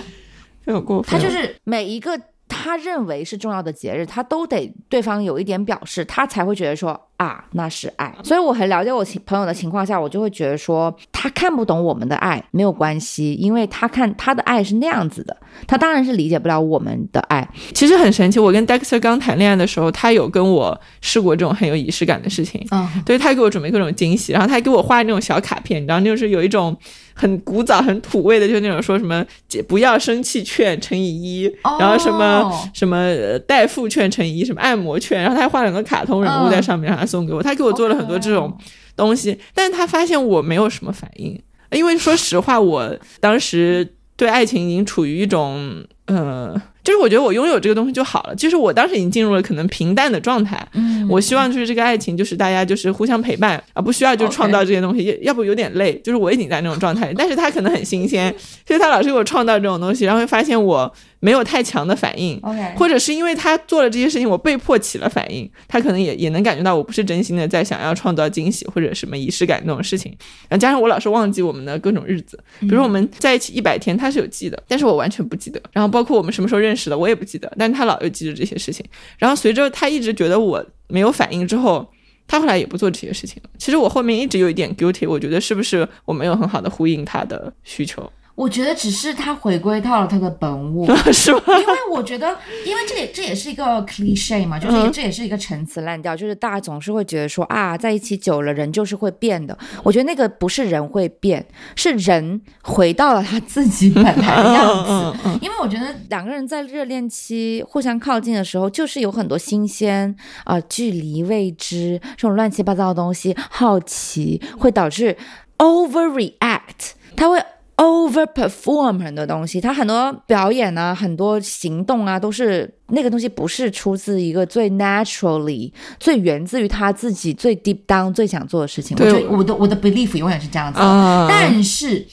[0.65, 1.19] 有过分。
[1.19, 2.17] 他就是每一个
[2.61, 8.13] 他认为是重要的节日，他都得对方有一点表示，他才会觉得说啊，那是爱。
[8.23, 17.47] 所以我很了解我情朋友的情况下，我就会觉得说，他看不懂我们的爱没有关系，因为他看他的爱是那样子的，他当然是理解不了我们的爱。
[17.73, 22.65] 其实很神奇，我跟 Dexter 刚谈恋爱的时候，他有跟我试过这种很有仪式感的事情。
[22.71, 26.77] 嗯，对他给我准备各种惊喜，然后他还给我画那种小卡片，你知道，就是有一种
[27.13, 29.25] 很古早、很土味的，就那种说什么
[29.67, 31.43] “不要生气券乘以一”，
[31.79, 37.41] 然后什么哦什么呃代付券乘以一，什么按摩券，然后他还画两个卡通人物在上面，让他送给我。
[37.43, 38.57] 他给我做了很多这种
[38.95, 46.61] 东西，但是他发现我没有什么反应，因为说实话，我当时对爱情已经处于一种呃。
[46.83, 55.93] 就是我觉得我拥有这个东西就好了，就是我当时已经进入了可能平淡的状态，嗯我希望就是这个爱情，就是大家就是互相陪伴，啊不需要就创造这些东西要要不有点累。
[56.03, 58.33] 就是我已经在那种状态，但是他可能很新鲜，
[58.65, 60.91] 所以他老是给我创造这种东西，然后会发现我
[61.21, 62.37] 没有太强的反应。
[62.41, 70.13] OK，或者是因为他做了这些事情，我被迫起了反应，他可能也也能感觉到我不是真心的在想要创造惊喜或者什么仪式感那种事情，
[70.49, 78.85] 然后加上我老是忘记我们的各种日子，比如说我们在一起一百天，他是有记得，但是我完全不记得，然后包括我们什么时候认识的，我也不记得，但是他老又记着这些事情，
[79.17, 81.87] 然后随着他一直觉得我没有反应之后。
[82.27, 83.49] 他后来也不做这些事情了。
[83.57, 88.09] 其实我后面一直有一点 guilty，我觉得是不是我没有很好的呼应他的需求，
[88.41, 90.87] 我觉得只是他回归到了他的本我。
[91.13, 91.41] 是吗？
[91.47, 99.55] 因为我觉得，因为这也这也是一个 cliche 嘛，就是这也是一个陈词滥调，就是大家总是会觉得说啊，在一起久了，人就是会变的。
[99.83, 105.19] 我觉得那个不是人会变，是人回到了他自己本来的样子。
[105.39, 115.15] 因为我觉得两个人在热恋期互相靠近的时候，就是有很多新鲜啊、距离、未知这种乱七八糟的东西，好奇会导致
[115.59, 117.39] overreact，他会
[117.81, 128.95] overperform 很多东西，他很多表演啊，很多行动啊，都是那个东西不是出自一个最 naturally、最源自于他自己最 deep down 最想做的事情。
[128.99, 130.79] 我对我的我的 belief 永远是这样子
[131.27, 132.05] 但是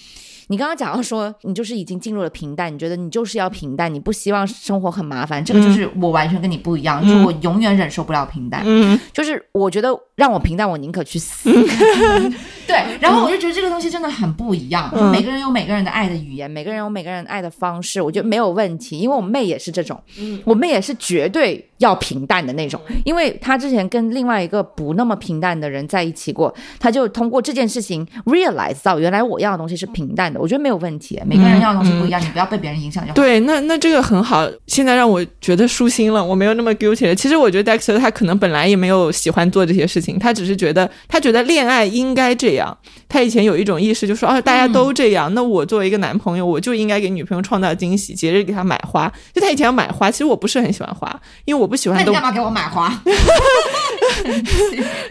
[0.48, 8.98] 你刚刚讲到说，你就是已经进入了平淡，你觉得你就是要平淡，你不希望生活很麻烦，这个就是我完全跟你不一样，就是我永远忍受不了平淡，嗯。
[9.12, 11.50] 就是我觉得让我平淡，我宁可去死。
[12.66, 15.10] 对，然后我就觉得这个东西真的很不一样，嗯。
[15.10, 20.40] 每个人有每个人的爱的语言，每个人有每个人爱的方式，我觉得没有问题，因为我妹也是这种，嗯。
[20.44, 33.14] 我妹也是绝对要平淡的那种，因为她之前跟另外一个不那么平淡的人在一起过，她就通过这件事情 realize 到原来我要的东西是平淡的，我觉得没有问题，每个人要的东西不一样，你不要被别人影响就好。
[33.14, 37.14] 对，那那这个很好，现在让我觉得舒心了，我没有那么 guilty 了。
[37.14, 42.76] 其实我觉得 Dexter 他可能本来也没有喜欢做这些事情，他只是觉得他觉得恋爱应该这样。
[43.08, 49.10] 他以前有一种意识，就说哦，大家都这样，那我作为一个男朋友，我就应该给女朋友创造惊喜，节日给她买花。
[49.32, 53.02] 就他以前要买花，其实我不是很喜欢花，因为我不喜欢都那你干嘛给我买花？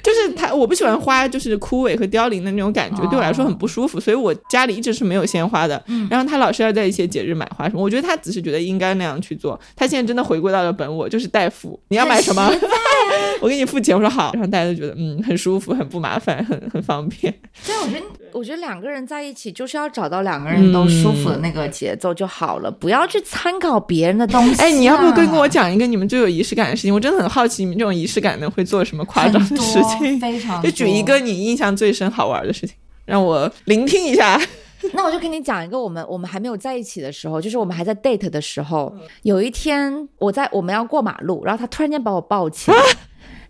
[0.03, 5.81] 就是他，我不喜欢花，就是枯萎和凋零的那种感觉，对我来说很不舒服，所以我家里一直是没有鲜花的。
[6.09, 9.59] 然后他老是要在一些节日买花什么，我觉得他只是觉得应该那样去做。
[9.75, 12.51] 他现在真的回归到了本我，就是代付，你要买什么，
[13.41, 17.33] 我给你付钱，我说好，然后大家都觉得嗯很舒服，很不麻烦，很很方便。
[17.65, 24.65] 对，我觉得，我觉得两个人在一起就是要找到两个人都舒服的那个节奏就好了，不要去参考别人的东西、啊。
[24.65, 26.93] 哎，你要不跟跟我讲一个你们最有仪式感的事情？
[26.93, 30.19] 我真的很好奇，你们这种仪式感的会做什么夸张的事情？
[30.19, 32.75] 非常就举一个你印象最深好玩的事情，
[33.05, 34.39] 让我聆听一下。
[34.93, 42.77] 那我就跟你讲一个，我们我们还没有在一起的时候，就是我们还在 date 的时候，有一天我在我们要过马路，然后他突然间把我抱起来，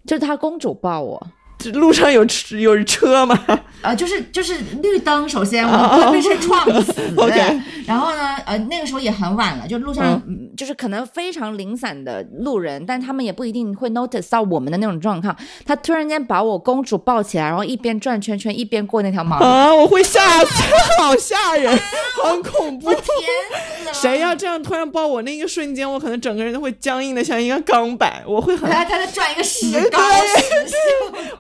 [0.06, 1.37] 就是他公主抱我，这
[1.74, 3.38] 路上有车有车吗？
[3.82, 6.94] 呃，就是就是绿灯，首先我哦会被车撞死
[7.86, 15.36] 然后呢，呃，那个时候也很晚了，就路上、嗯就是可能非常零散的路人，但他们也不一定会 notice 到我们的那种状况。
[15.66, 20.64] 他突然间把我公主抱起来，然后一边转圈圈一边过那条马路，啊，我会吓死，
[21.00, 21.72] 好吓人，
[22.24, 22.90] 好恐怖。
[22.92, 23.94] 天死了！
[23.94, 30.00] 谁要这样突然抱我，那一瞬间我可能整个人都会僵硬的像一个钢板，我会很，他他在转一个石对膏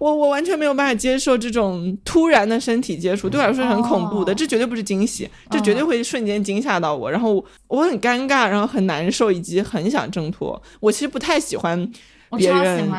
[0.07, 10.61] 我我完全没有办法接受这种突然的身体接触，对我来说是很恐怖的，哦这绝对不是惊喜，这绝对会瞬间惊吓到我，然后我很尴尬，然后很难受，以及很想挣脱。
[10.79, 11.91] 我其实不太喜欢
[12.37, 12.89] 别人。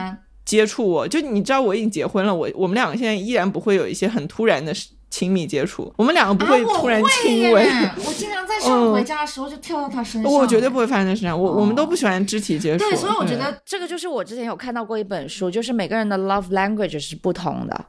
[0.44, 4.72] 接触我，就你知道我已经结婚了，我我们两个现在依然不会有一些很突然的
[5.10, 7.64] 亲密接触，我们两个不会突然亲吻。
[7.64, 12.84] 耶我经常在上午回家的时候就跳到他身上，我绝对不会发生在身上，我、我们哦都不喜欢肢体接触。
[12.84, 17.84] 对，所以我觉得这个就是我之前有看到过一本书，就是每个人的 love language 是不同的。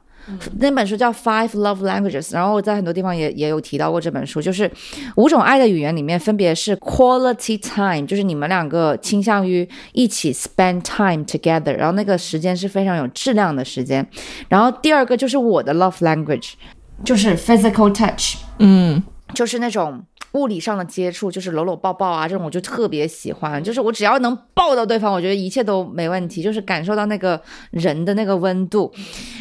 [0.58, 4.70] 那本书叫《Five Love Languages》，然后我在很多地方也也有提到过这本书，就是
[5.16, 14.06] 五种爱的语言里面分别是 quality time，就是你们两个倾向于一起 spend time together，然后那个时间是非常有质量的时间。
[14.50, 16.52] 然后第二个就是我的 love language，
[17.04, 19.02] 就是 physical touch，嗯，
[19.34, 20.04] 就是那种。
[20.34, 23.60] 物理上的接触，就是搂搂抱抱啊，这种我就特别喜欢。
[23.60, 26.40] 就是我只要能抱到对方，我觉得一切都没问题。
[26.40, 27.42] 就是感受到那个
[27.72, 28.92] 人的那个温度。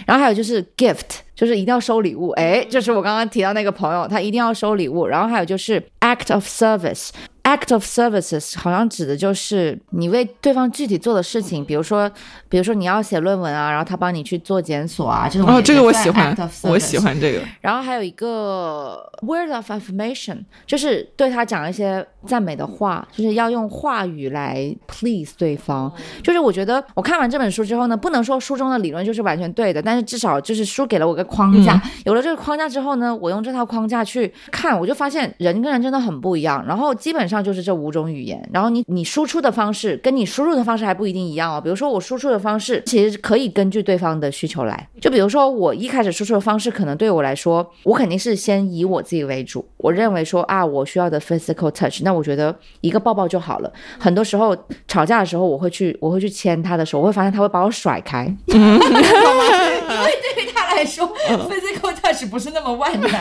[0.07, 2.29] 然后还有就是 gift，就是一定要收礼物。
[2.29, 5.05] 哎，就是我刚刚提到那个朋友，他一定要收礼物。
[5.05, 7.09] 然后还有就是 act of service。
[7.49, 12.07] Act of services 好像指的就是你为对方具体做的事情，比如说，
[12.47, 17.41] 比如说你要写论文啊，然后他帮你去做检索啊，这种哦，这个我喜欢，我喜欢这个。
[17.61, 25.91] 然后还有一个 word of affirmation，就是对他讲一些赞美的话，就是要用话语来 please 对方。
[26.23, 31.81] 就是我觉得我看完这本书之后呢，不能说书中的理论就是完全对的，但是至少就是书给了我个框架。
[32.05, 36.63] 有了这个框架之后呢，我用这套框架去看，我就发现人跟人真的很不一样。
[36.67, 37.39] 然后基本上。
[37.39, 41.61] 就是这五种语言，然后你你输出的方式跟你输入的方式还不一定一样哦。
[41.61, 49.65] 比如说我输出的方式其实可以根据对方的需求来，就比如说我一开始输出的方式可能对我来说，我肯定是先以我自己为主。
[49.77, 53.71] 我认为说啊，我需要的 physical touch，那我觉得一个抱抱就好了。
[53.99, 54.57] 很多时候
[54.87, 58.73] 吵架的时候，我会去我会去牵他的手，我会发现他会把我甩开，知道吗？
[58.73, 63.11] 因为对于他来说，physical touch 不是那么万能。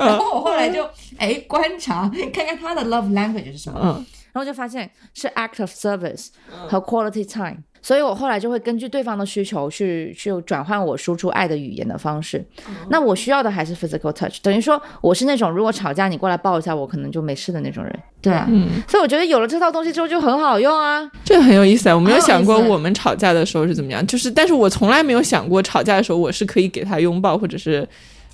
[0.00, 0.82] 然后我后来就
[1.18, 4.02] 哎观察看看他的 love language 是什么，
[4.32, 6.28] 然后就发现是 act of service
[6.68, 7.58] 和 quality time。
[7.80, 12.44] 所以我后来就会根据对方的需求去去转换我输出爱的语言的方式。
[12.90, 17.98] 那我需要的还是 physical touch，等于说我是那种如果吵架你过来抱一下我可能就没事的那种人。
[18.20, 18.48] 对啊，
[18.88, 21.08] 所以我觉得有了这套东西之后就很好用啊。
[21.24, 27.88] 这个很有意思啊，我没有想过我们吵架的时候是怎么样，就是但是我从来没有想过吵架的时候我是可以给他拥抱或者是。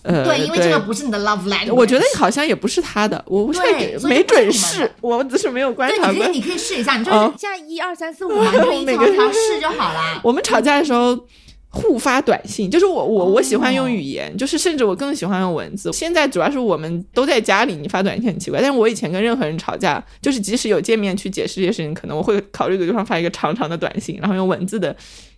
[0.05, 1.73] 呃，对，因为这个不是你的 love language。
[1.75, 3.61] 我觉得好像也不是他的，我不是
[4.07, 6.13] 没准是，我只是没有观察过。
[6.13, 10.21] 你可以，你可以试一下，你就现在一二三四五嘛，你 每个条试就好了。
[10.23, 11.19] 我们吵架的时候
[11.71, 15.91] 互发短信，就是我我我喜欢用语言，就是甚至我更喜欢用文字。
[15.91, 18.61] 现在主要是我们都在家里，你发短信很奇怪。
[18.61, 24.95] 但是我以前跟任何人吵架，就是即使有见面去解释这些事情，可能我会考虑给对方发一个长长的短信，然后用文字的。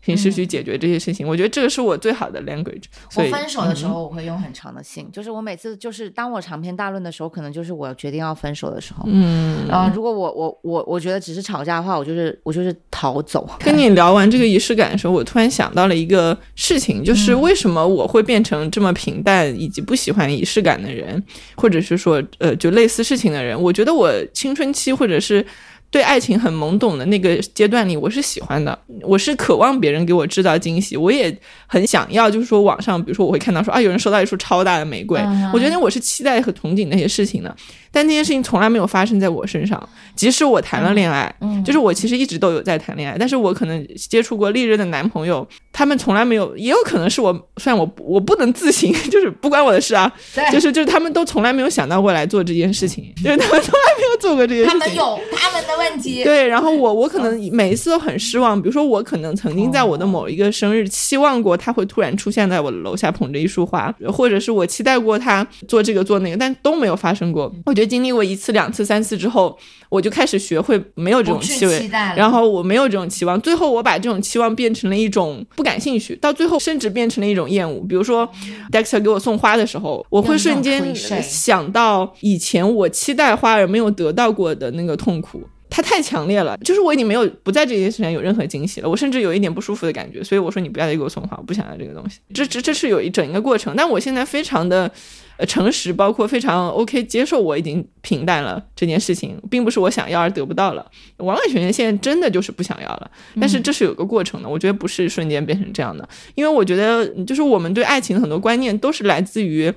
[0.06, 2.84] 平时去解决这些事情，我觉得这个是我最好的 language。
[3.16, 9.02] 我分手的时候，我会用很长的信，就是我每次就是当我长篇大论的时候，可能就是我决定要分手的时候。
[9.08, 13.50] 嗯，然后如果我我我我觉得只是吵架的话，我就是我就是逃走。
[13.58, 21.20] 跟你聊完这个仪式感的时候，我突然想到了一个事情，就是为什么我会变成这么平淡以及不喜欢仪式感的人，
[21.56, 23.60] 或者是说呃就类似事情的人？
[23.60, 25.44] 我觉得我青春期或者是。
[25.90, 31.34] 对爱情很懵懂的那个阶段里，我是喜欢的，我是渴望别人给我制造惊喜，我也
[31.66, 35.20] 很想要，就是说网上，比如说我会看到说啊，有人收到一束超大的玫瑰，
[35.54, 37.56] 我觉得我是期待和憧憬那些事情的。
[37.96, 41.34] 但那件事情从来没有发生在我身上，即使我谈了恋爱，
[41.64, 50.12] 就是我其实一直都有在谈恋爱，但是我可能接触过历任的男朋友，他们从来没有，也有可能是我，虽然我我不能自行， 就是不关我的事啊，
[50.52, 67.85] 就是就是他们都从来没有想到过来做这件事情，就是他们从来没有做过这件事情，他们有他们的问题，对，然后我我可能每一次都很失望，比如说我可能曾经在我的某一个生日期望过他会突然出现在我的楼下捧着一束花，或者是我期待过他做这个做那个，但都没有发生过，我觉得。
[67.86, 69.56] 经历过一次、两次、三次之后，
[69.88, 77.80] 我就开始学会没有这种气味，然后我没有这种期望，最后我把这种期望变成了一种不感兴趣，到最后甚至变成了一种厌恶。
[77.88, 78.28] 比如说
[78.72, 92.18] ，Dexter 给我送花的时候，我会瞬间想到以前我期待花而没有得到过的那个痛苦，它太强烈了，就是我已经没有不在这件事上有任何惊喜了，我甚至有一点不舒服的感觉，所以我说你不要再给我送花，我不想要这个东西。
[92.34, 94.90] 这这这是有一整一个过程，但我现在非常的。
[95.36, 100.84] 呃，诚实包括非常 OK 接受，我已经平淡了这件事情，并不是我想要而得不到了。
[101.18, 103.10] 完完全全现在真的就是不想要了，
[103.40, 109.72] 但是这是有个过程的，我觉得不是瞬间变成这样的，因为我觉得就是我们对爱情的很多观念都是来自于。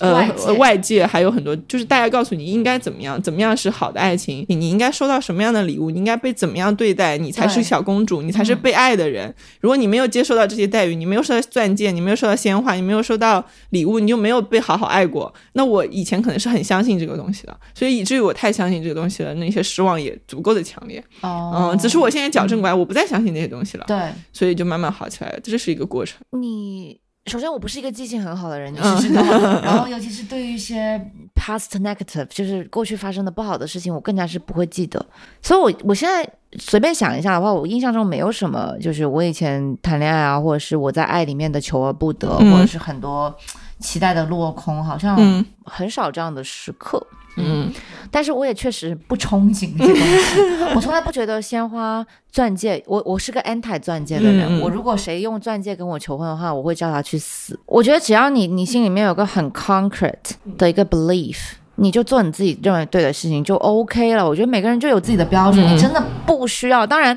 [0.00, 9.34] 呃，外界还有很多，就是大家告诉你应该怎么样，怎么样是好的爱情，你你应该收到什么样的礼物，你应该被怎么样对待，你才是小公主，你才是被爱的人。
[9.60, 15.32] 如果你没有接受到这些待遇，你没有收到钻戒，你没有收到鲜花，你没有收到礼物，你就没有被好好爱过。
[15.54, 21.02] 那我以前可能是很相信这个东西的，所以以至于我太相信这个东西了，那些失望也足够的强烈。
[21.22, 23.84] 哦，嗯，只是我现在矫正过来，我不再相信那些东西了。
[23.88, 23.98] 对，
[24.32, 26.18] 所以就慢慢好起来了，这是一个过程。
[26.40, 27.00] 你。
[27.28, 29.22] 首先，我不是一个记性很好的人，你是知道。
[29.62, 30.98] 然后，尤其是对于一些
[31.34, 35.04] past negative，就是过去发生的不好的事情，我更加是不会记得。
[35.42, 43.34] 所以，我我现在随便想一下的话，我印象中没有什么，就是我以前谈恋爱啊，或者是我在爱里面的求而不得，嗯或者是很多
[43.78, 47.04] 期待的落空，好像嗯很少这样的时刻。
[47.40, 47.72] 嗯
[48.10, 54.60] 但是我也确实不憧憬这些东西， 我从来不觉得鲜花、钻戒，我我是个 anti 钻戒的人。
[54.60, 57.58] 我如果谁用钻戒跟我求婚的话，我会叫他去死。
[57.66, 61.36] 我觉得只要你你心里面有个很 concrete 的一个 belief。
[61.80, 64.28] 你就做你自己认为对的事情就 OK 了。
[64.28, 66.84] 我觉得每个人就有自己的标准，嗯你真的不需要。
[66.84, 67.16] 当然，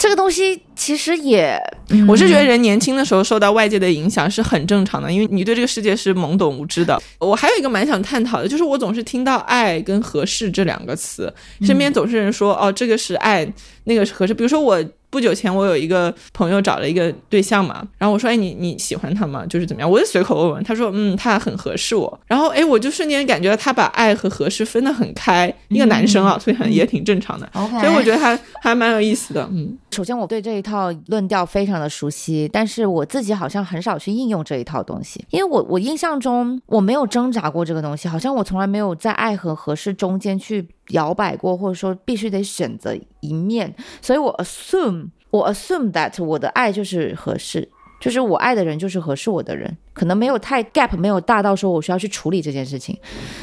[0.00, 1.60] 这个东西其实也，
[2.08, 6.98] 我是觉得人年轻的时候受到外界的影响是很正常的，因为你对这个世界是懵懂无知的。
[7.18, 11.30] 我还有一个蛮想探讨的，就是我总是听到“爱”跟“合适”这两个词，
[11.60, 13.46] 身边总是人说哦，这个是爱，
[13.84, 14.32] 那个是合适。
[14.32, 19.44] 比如说我不久前我有一个朋友找了一个对象嘛，然后我说哎你你喜欢他吗？
[19.46, 19.90] 就是怎么样？
[19.90, 27.50] 我就随口问问，他说嗯他很合适我，然后哎我就瞬间感觉到他把爱和合适分得很开，一个男生啊，所以很也挺正常的。
[27.52, 47.68] 所以我觉得还还蛮有意思的，嗯首先我对这一套论调非常的熟悉，但是我自己好像很少去应用这一套东西，因为我我印象中我没有挣扎过这个东西，好像我从来没有在爱和合适中间去摇摆过，或者说必须得选择一面，所以我 assume 我 assume that 我的爱就是合适。
[48.00, 52.98] 就是我爱的人就是合适我的人，可能没有太 gap 没有大到说我需要去处理这件事情。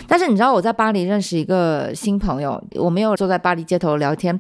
[0.08, 4.38] 但是你知道我在巴黎认识一个新朋友，我没有坐在巴黎街头聊天，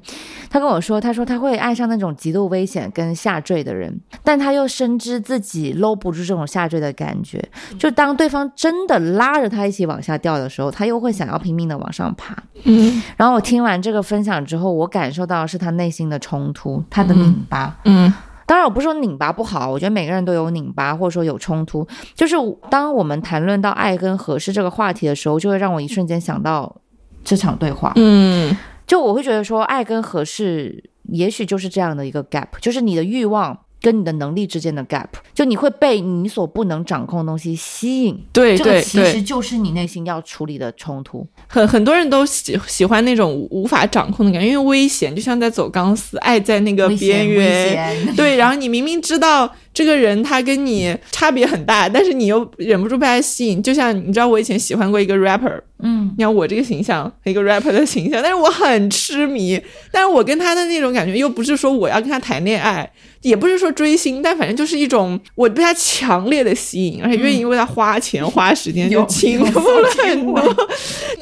[0.49, 7.39] 他跟我说，他说他会爱上那种极度危险跟下坠的人，但他又深知自己搂不住这种下坠的感觉。
[7.77, 12.35] 就当对方真的拉着他一起往下掉的时候，他又会想要拼命的往上爬。
[12.63, 17.77] 嗯然后我听完这个分享之后，我感受到的是他内心的冲突，他的拧巴。
[17.85, 18.11] 嗯
[18.47, 21.85] 当然，我不是说拧巴不好，我觉得每个人都有拧巴，或者说有冲突。
[22.15, 22.35] 就是
[22.69, 26.75] 当我们谈论到爱跟合适这个话题的时候，就会让我一瞬间想到
[27.23, 27.91] 这场对话。
[27.97, 38.19] 嗯就我会觉得说，爱跟合适，也许就是这样的一个 gap，就是你的欲望跟你的能力之间的 gap，就你会被你所不能掌控的东西吸引。
[38.33, 41.25] 对对这个其实，就是你内心要处理的冲突。
[41.47, 48.15] 很很多人都喜喜欢那种无无法掌控的感觉，因为危险，就像在走钢丝，爱在那个边缘。
[48.15, 53.61] 对，然后你明明知道这个人他跟你差别很大，但是你又忍不住被他吸引。
[53.61, 59.61] 就像你知道，我以前喜欢过一个 rapper，嗯，你看我这个形象，一个 rapper 的形象，但是我很痴迷，
[59.91, 70.55] 但是我跟他的那种感觉又不是说我要跟他谈恋爱，也不是说追星，但反正就是一种我被他强烈的吸引，而且愿意为他花钱、花时间， 就倾注了很多，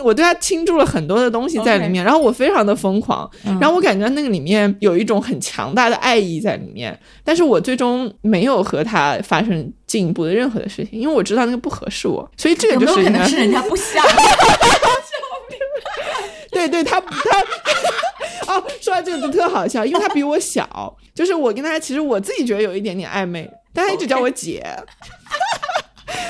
[0.01, 3.59] 我对他倾注了很多的东西在里面，然后我非常的疯狂，嗯。
[3.59, 14.03] 然后我感觉那个里面有一种很强大的爱意在里面，但是我最终没有和他发生进一步的任何的事情，因为我知道那个不合适我，所以这个就是可能是 人家不想？
[16.51, 17.39] 对对，他他
[18.55, 24.65] 哦，说到这个就特好笑，因为他比我小，就是我跟他其实我自己觉得有一点点暧昧，但他一直叫我姐。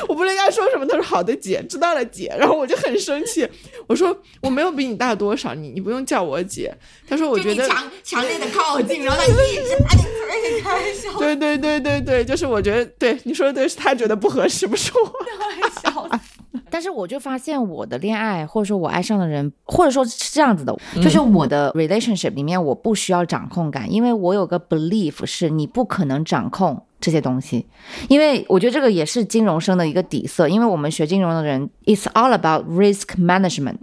[0.08, 3.48] 我不知道应该说什么，他说好的姐，知道了姐，然后我就很生气，
[3.88, 6.74] 我说我没有比你大多少，你你不用叫我姐。
[7.08, 15.12] 他说我觉得，强强烈的靠近，然后他一直把你推开，笑对对对对对，就是我觉得对你说的对，是他觉得不合适，不是我。
[15.82, 16.20] 笑死。
[16.72, 27.64] 但是我就发现我的恋爱，或者说我爱上的人，或者说是这样子的，就是我的 relationship 里面，我不需要掌控感，因为我有个 belief 是你不可能掌控这些东西，
[28.10, 33.78] 因为我觉得这个也是金融生的一个底色，因为我们学金融的人，it's all about risk management，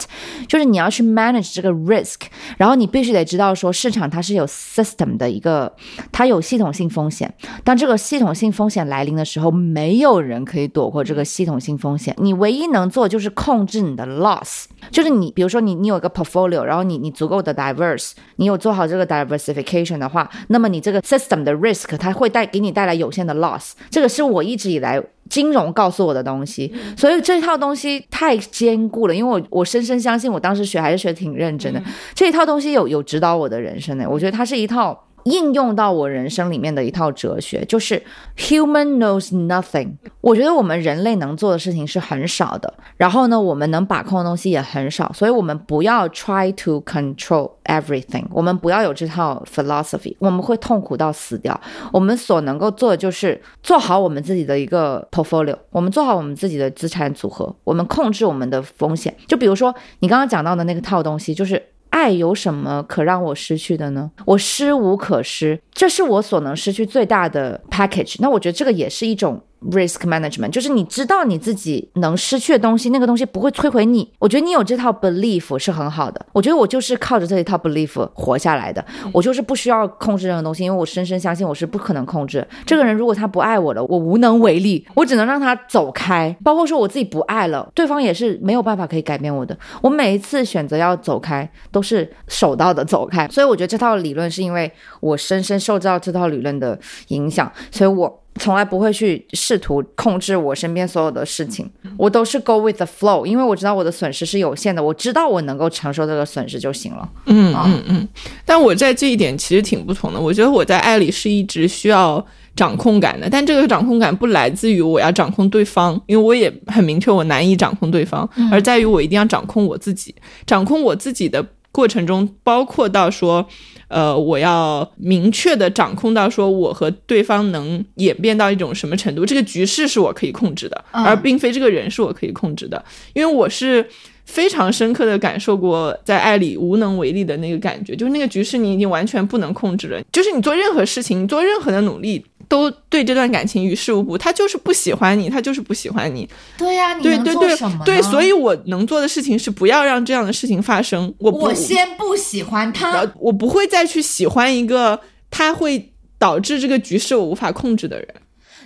[0.48, 2.22] 就是你要去 manage 这个 risk，
[2.56, 5.72] 然后你必须得知道说市场它是有 system 的一个，
[6.10, 12.12] 它有系统性风险，当这个系统性风险来临的时候，没有人可以躲过这个系统性风险。
[12.18, 23.72] 你唯一能做就是控制你的 loss，就是你比如说你你有一个 portfolio，然后你你足够的 diverse，你有做好这个 diversification 的话，那么你这个 system 的 risk 它会带给你带来有限的 loss。
[23.90, 25.02] 这个是我一直以来。
[25.30, 31.82] 金融告诉我的东西，所以这套东西太坚固了，因为我我深深相信，我当时学还是学得挺认真的。
[32.14, 38.02] 这一套东西有有指导我的人生的，我觉得它是一套应用到我人生里面的一套哲学，就是
[38.36, 39.92] human knows nothing。
[40.20, 51.58] 我觉得我们人类能做的事情是很少的，然后呢，我们能把控的东西也很少，所以我们不要 try to control everything，我们不要有这套 philosophy，我们会痛苦到死掉。
[51.92, 59.14] 我们所能够做的就是做好我们自己的一个 portfolio，我们做好我们自己的资产组合，我们控制我们的风险。
[59.26, 61.60] 就比如说你刚刚讲到的那个套东西，就是
[61.92, 64.10] 爱有什么可让我失去的呢？
[64.24, 65.60] 我失无可失。
[65.72, 68.16] 这是我所能失去最大的 package。
[68.18, 69.40] 那我觉得这个也是一种。
[69.70, 74.10] Risk management 就是你知道你自己能失去的东西，那个东西不会摧毁你。
[74.18, 76.24] 我觉得你有这套 belief 是很好的。
[76.32, 78.84] 我觉得我就是靠着这一套 belief 活下来的。
[79.12, 82.96] 我就是不需要控制任何东西，因为我深深相信我是不可能控制这个人。
[82.96, 86.36] 如果他不爱我了，我无能为力，我只能让他走开。
[86.44, 89.56] 包括说我自己不爱了，对方也是没有办法可以改变我的。
[89.80, 93.26] 我每一次选择要走开，都是手到的走开。
[93.28, 98.21] 所以我觉得这套理论是因为我深深受到这套理论的影响，所以我。
[98.36, 107.08] 从来不会去试图控制我身边所有的事情，我都是 go with the flow，因为我知道我的损失是有限的，我知道我能够承受这个损失就行了。
[107.26, 108.08] 嗯嗯嗯。
[108.44, 112.24] 但我在这一点其实挺不同的，我觉得我在爱里是一直需要
[112.56, 120.14] 掌控感的，但这个掌控感不来自于我要掌控对方，因为我也很明确我难以掌控对方，而在于我一定要掌控我自己。
[120.46, 123.46] 掌控我自己的过程中，包括到说。
[123.92, 132.82] 呃，我要明确的掌控到说我和对方能演变到一种什么程度，这个局势是我可以控制的，而并非这个人是我可以控制的。
[133.12, 133.86] 因为我是
[134.24, 142.24] 非常深刻的感受过在爱里无能为力的那个感觉，就是那个局势你已经完全不能控制了，就是你做任何事情，你做任何的努力。
[142.52, 146.28] 都对这段感情于事无补，他就是不喜欢你，他就是不喜欢你。
[146.58, 151.14] 对呀，对对对对，所以我能做的事情是不要让这样的事情发生。
[151.16, 155.00] 我我先不喜欢他，我不会再去喜欢一个
[155.30, 158.06] 他会导致这个局势我无法控制的人。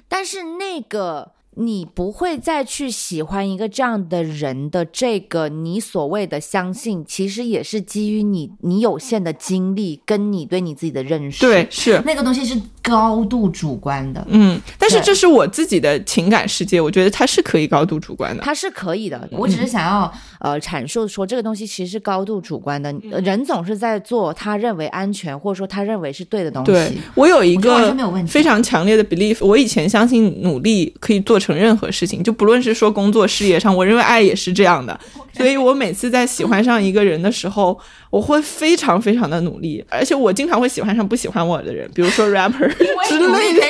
[0.08, 1.35] 但是那个。
[1.58, 11.40] 你不会再去喜欢一个这样的人的这个你所谓的相信，其实也是基于你你有限的经历跟你对你自己的认识。
[11.40, 14.22] 对，是那个东西是高度主观的。
[14.28, 18.42] 嗯，但是这是我自己的情感世界，我觉得它是可以高度主观的。
[18.42, 22.94] 它是可以的，我只是想要呃阐述说这个东西其实是高度主观的。
[23.22, 26.72] 人总是在做他认为安全或者说他认为是对的东西。
[26.72, 27.96] 对我有一个
[28.26, 31.45] 非常强烈的 belief，我以前相信努力可以做成。
[31.46, 34.98] 成任何事情，就不论是说工作、事业上，我认为爱也是这样的。
[35.32, 37.78] 所以我每次在喜欢上一个人的时候，
[38.10, 42.68] 我会非常非常的努力，而且我经常会喜欢上不喜欢我的人，比如说 rapper
[43.06, 43.66] 之类的。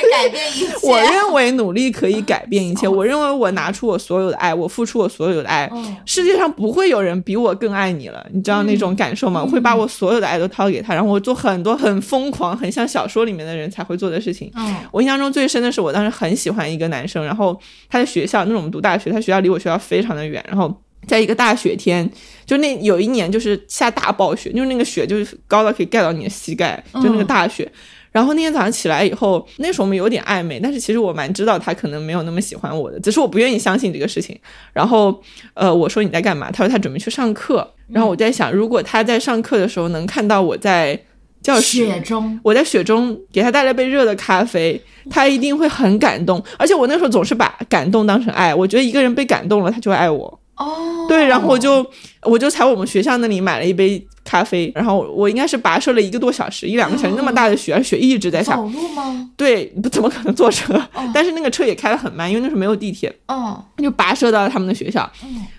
[0.82, 2.86] 我认为努力可以改变一切。
[2.86, 5.70] 我认为我拿出我所有的爱，我付出我所有的爱，
[6.04, 8.26] 世界上不会有人比我更爱你了。
[8.32, 9.42] 你知道那种感受吗？
[9.42, 14.52] 我会把我所有的爱都掏给他，然后我做很多很疯狂、很像小说里面的人才会做的事情。
[14.90, 17.58] 我印象中最深的是，我当时很喜欢一个男生，然后
[17.88, 20.74] 他的学校，那种读大学，他学校离我学校非常的远，然后。
[21.06, 22.08] 在一个大雪天，
[22.44, 27.70] 就那有一年就是下大暴雪，就是那个雪就是高到可以盖到你的膝盖，就那个大雪。
[28.12, 34.34] 然后那天早上起来以后，那时候我们有点暧昧，但是其实我蛮知道他可能没有那么喜欢我的，只是我不愿意相信这个事情。
[34.72, 36.50] 然后，呃，我说你在干嘛？
[36.50, 37.70] 他说他准备去上课。
[37.88, 40.98] 然后我在想，如果他在上课的时候能看到我在
[41.42, 44.80] 教室，雪中，我在雪中给他带了杯热的咖啡，
[45.10, 46.42] 他一定会很感动。
[46.58, 50.40] 而且我那时候总是把感动当成爱，我觉得一个人被感动了，他就会爱我。
[50.56, 51.84] 哦，对，然后我就
[52.22, 58.56] 我就在我们学校那里买了一杯咖啡，然后我应该是跋涉了一个多小时，一两个小时，那么大的雪，雪一直在下。
[58.56, 59.30] 走路吗？
[59.36, 60.80] 对，不怎么可能坐车，
[61.12, 63.14] 但是那个车也开得很慢，因为那时候没有地铁。
[63.28, 65.10] 哦，就跋涉到了他们的学校，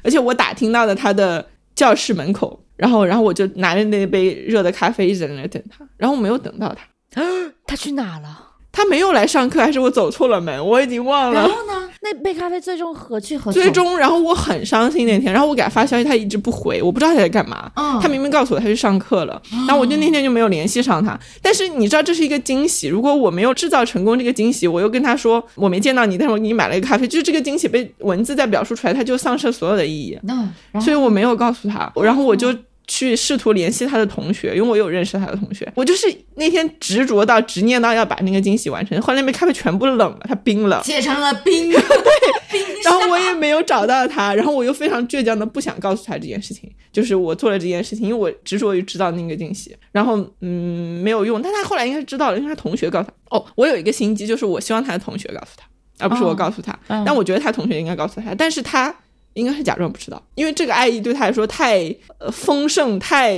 [0.04, 6.76] 而且我打听到了他的教室门口，然后然后我就拿着那杯热的咖啡一直在那等他，然后我没有等到
[7.12, 7.22] 他，
[7.68, 8.47] 他去哪了？
[8.78, 10.64] 他没有来上课，还是我走错了门？
[10.64, 11.42] 我已经忘了。
[11.42, 11.90] 然后呢？
[12.00, 13.54] 那杯咖啡最终何去何从？
[13.54, 17.72] 最终，然后我很伤心那天，然后我给他发消息，他一直不回，我不知道他在干嘛。
[17.76, 21.20] 嗯，他明明告诉我他去上课了，然后我就那天就没有联系上他。
[21.42, 30.16] 但是你知道这是一个惊喜，如果我没有制造成功这个惊喜，我又跟他说我没见到你，但是我给你买了一个咖啡，就是这个惊喜被文字在表述出来，他就丧失所有的意义。
[30.30, 32.54] 嗯，所以我没有告诉他，然后我就。
[32.88, 35.70] 去试图联系他的同学，因为我有认识他的同学。
[35.76, 41.70] 我就是那天执着到执念到要把那个惊喜完成，后来那杯咖啡全部冷了，它冰了，结成了冰。
[42.50, 53.38] 对，然后我也没有找到他，然后我又非常倔强的不想告诉他这件事情，就是我做了这件事情，因为我执着于知道那个惊喜，然后嗯没有用，但他后来应该是知道了，因为他同学告诉他。
[53.38, 55.66] 哦，我有一个心机，就是我希望他的同学告诉他，
[56.00, 56.78] 而不是我告诉他。
[56.88, 58.96] 但我觉得他同学应该告诉他，但是他。
[59.38, 61.84] 应该是假装不知道，因为这个爱意对他来说太
[62.18, 63.38] 呃丰盛、太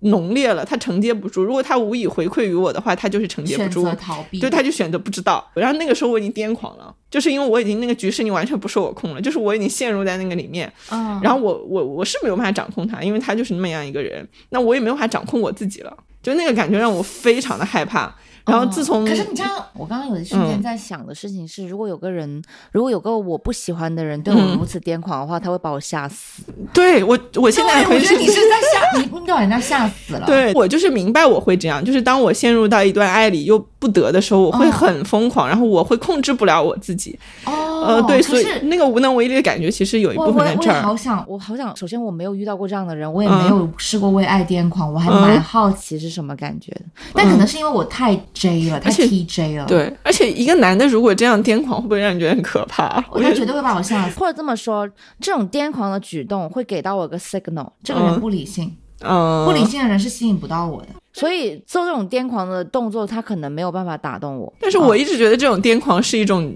[0.00, 1.42] 浓烈了，他承接不住。
[1.42, 3.84] 如果他无以回馈于我的话，他就是承接不住。
[3.94, 5.46] 逃避，对，他就选择不知道。
[5.54, 10.72] 然后那个时候我已经癫狂了，就是因为我已经那个局势你完全不受我控了，就是我已经陷入在那个里面。
[10.90, 11.20] 嗯。
[11.22, 14.26] 然后我我我是没有办法掌控他，因为他就是那么样一个人。
[14.50, 18.14] 那我也没有办法掌控我自己了，就那个感觉让我非常的害怕。
[18.46, 22.42] 然后自从可是你知道，我刚刚有一瞬间在想的事情是，如果有个人，
[22.72, 26.42] 如果有个我不喜欢的人对我如此癫狂的话，他会把我吓死。
[26.72, 30.24] 对我，我现在我觉得你是在吓你，你把人家吓死了。
[30.28, 37.18] 对我就是明白我会这样，就是当我陷入到一段爱里又不得的时候，我会很疯狂，然后我会控制不了我自己。
[37.44, 40.78] 哦，呃，对，所以那个无能为力的感觉其实有一部分在这儿。
[40.78, 46.82] 我好想，我好想，首先我没有遇到过这样的人，我也没有试过为爱癫狂，我还蛮好奇是什么感觉的。
[47.12, 49.64] 但可能是因为我太 J 了，太 TJ 了。
[49.66, 53.02] 对，而且一个男的如果这样癫狂，会不会让你觉得很可怕？
[53.10, 54.18] 我他绝对会把我吓死。
[54.20, 54.86] 或者这么说，
[55.18, 58.76] 这种癫狂的举动会给到我个 signal，这个人不理性。
[59.00, 60.88] 嗯，不理性的人是吸引不到我的。
[61.14, 64.52] 所以做这种癫狂的动作，他可能没有办法打动我。
[64.60, 66.54] 但是我一直觉得这种癫狂是一种。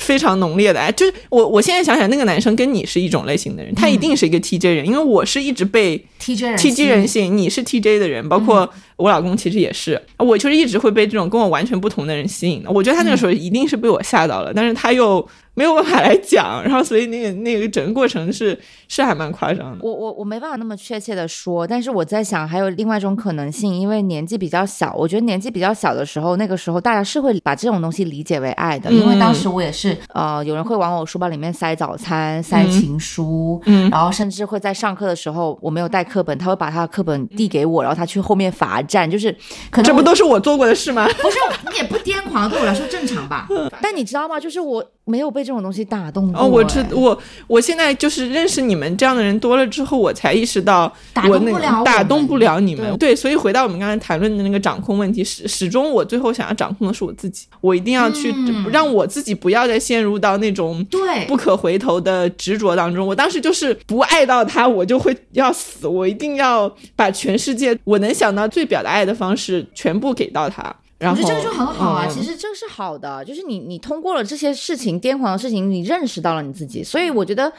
[0.00, 12.70] 非常浓烈的哎，就是我我现在想想，那个男生跟你是一种类型的人，他一定是一个 TJ 人，因为我是一直被 TJ TJ 人吸引，你是 TJ 的人，包括我老公其实也是，我就是一直会被这种跟我完全不同的人吸引的。
[12.70, 15.28] 我觉得他那个时候一定是被我吓到了，但是他又。
[15.60, 18.58] 没有办法来讲，然后所以那个那个整个过程是
[18.88, 19.78] 是还蛮夸张的。
[19.82, 39.30] 我我我没办法那么确切的说，但是我在想还有另外一种可能性，因为年纪比较小，我觉得年纪比较小的时候，那个时候大家是会把这种东西理解为爱的，因为当时我也是呃，有人会往我书包里面塞早餐、塞情书，嗯，然后甚至会在上课的时候我没有带课本，他会把他的课本递给我，然后他去后面罚站，就是
[39.70, 41.06] 可能这不都是我做过的事吗？
[41.20, 41.36] 不是，
[41.70, 43.46] 你也不癫狂，对我来说正常吧？
[43.82, 44.38] 但你知道吗？
[44.40, 45.40] 就是我没有被。
[45.50, 50.84] 这种东西打动哦，我知我我现在就是认识你们这样的人多了之后，我才意识到
[51.28, 52.96] 我那个打动不了你们。
[52.98, 58.32] 对，所以回到我们刚才谈论的那个掌控问题，始始终我最后想要掌控的是我自己，我一定要去
[58.70, 63.04] 让我自己不要再陷入到那种对不可回头的执着当中。
[63.04, 70.72] 我当时就是不爱到他，我就会要死，我一定要把全世界我能想到最表达爱的方式全部给到他。
[71.08, 77.50] 我觉得这个就很好啊，其实这个是好的，就是你你通过了这些事情癫狂的事情，你认识到了你自己，所以我觉得，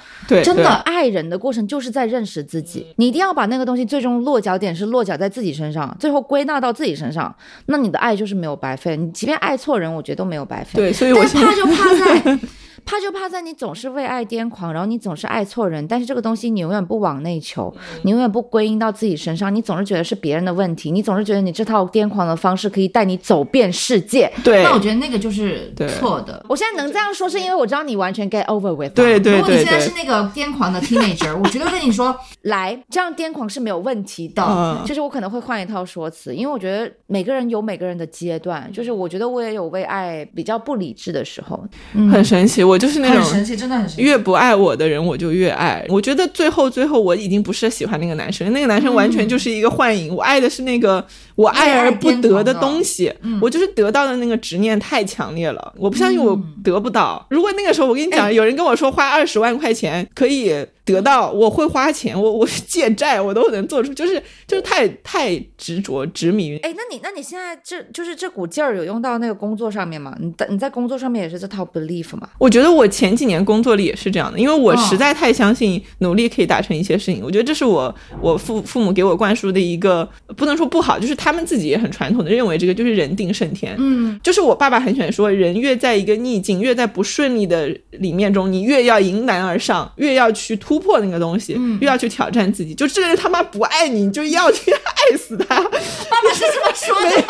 [0.43, 2.85] 真的爱人的过程就是在认识自己。
[2.97, 7.35] 你一定要把那个东西最终落脚点是落脚在自己身上，最后归纳到自己身上，
[7.65, 8.95] 那你的爱就是没有白费。
[8.95, 10.71] 你即便爱错人，我觉得都没有白费。
[10.75, 12.39] 对，所以我怕就怕在。
[12.85, 17.73] 怕就怕在你总是为爱癫狂，然后你总是爱错人，但是这个东西你永远不往内求，
[18.03, 24.31] 你永远不归因到自己身上，你总是觉得是别人的问题，你总是觉得你这套癫狂的方式可以带你走遍世界。
[24.43, 26.45] 对，那我觉得那个就是错的。
[26.49, 28.93] 我现在能这样说，是因为我知道你完全 get over with。
[28.93, 29.37] 对对对。
[29.37, 34.81] 如果你现在是那个癫狂的 teenager， 我绝对跟你说，来，这样癫狂是没有问题的。
[34.85, 41.63] 就是我可能会换一套说辞，因为我觉得每个人有每个人的阶段，就是我觉得我也有为爱比较不理智的时候。
[42.11, 43.45] 很神奇，我就是那种。
[43.61, 45.85] 真的很越不爱我的人，我就越爱。
[45.89, 50.15] 我觉得最后最后，我已经不是喜欢那个男生，那个男生完全就是一个幻影。
[50.15, 51.05] 我爱的是那个
[51.35, 55.73] 我爱而不得的东西，我就是得到的那个执念太强烈了。
[55.77, 57.25] 我不相信我得不到。
[57.29, 60.53] 如果那个时候我跟你讲，有人跟我说花二十万块钱可以。
[60.83, 66.57] 得到我会花钱，我我借债我都能做出，就是就是太太执着执迷于。
[66.57, 70.17] 哎，那你那你现在这就是这股劲儿有用到那个工作上面吗？
[70.19, 72.27] 你在你在工作上面也是这套 belief 吗？
[72.39, 77.21] 我觉得我前几年工作里也是这样的，因为我实在太相信努力可以达成一些事情。
[77.23, 83.73] 我觉得这是我我父父母给我灌输的一个不能说不好，就是他们自己也很传统的认为这个就是人定胜天。
[83.77, 90.81] 嗯，就是我爸爸很喜欢说，人越在一个逆境，越在不顺利的里面中，你越要迎难而上，越要去突。
[90.81, 95.61] 破那个东西，越要去挑战自己，就这个人他妈不爱你，你就要去爱死他。
[95.61, 97.23] 爸爸是这么说的。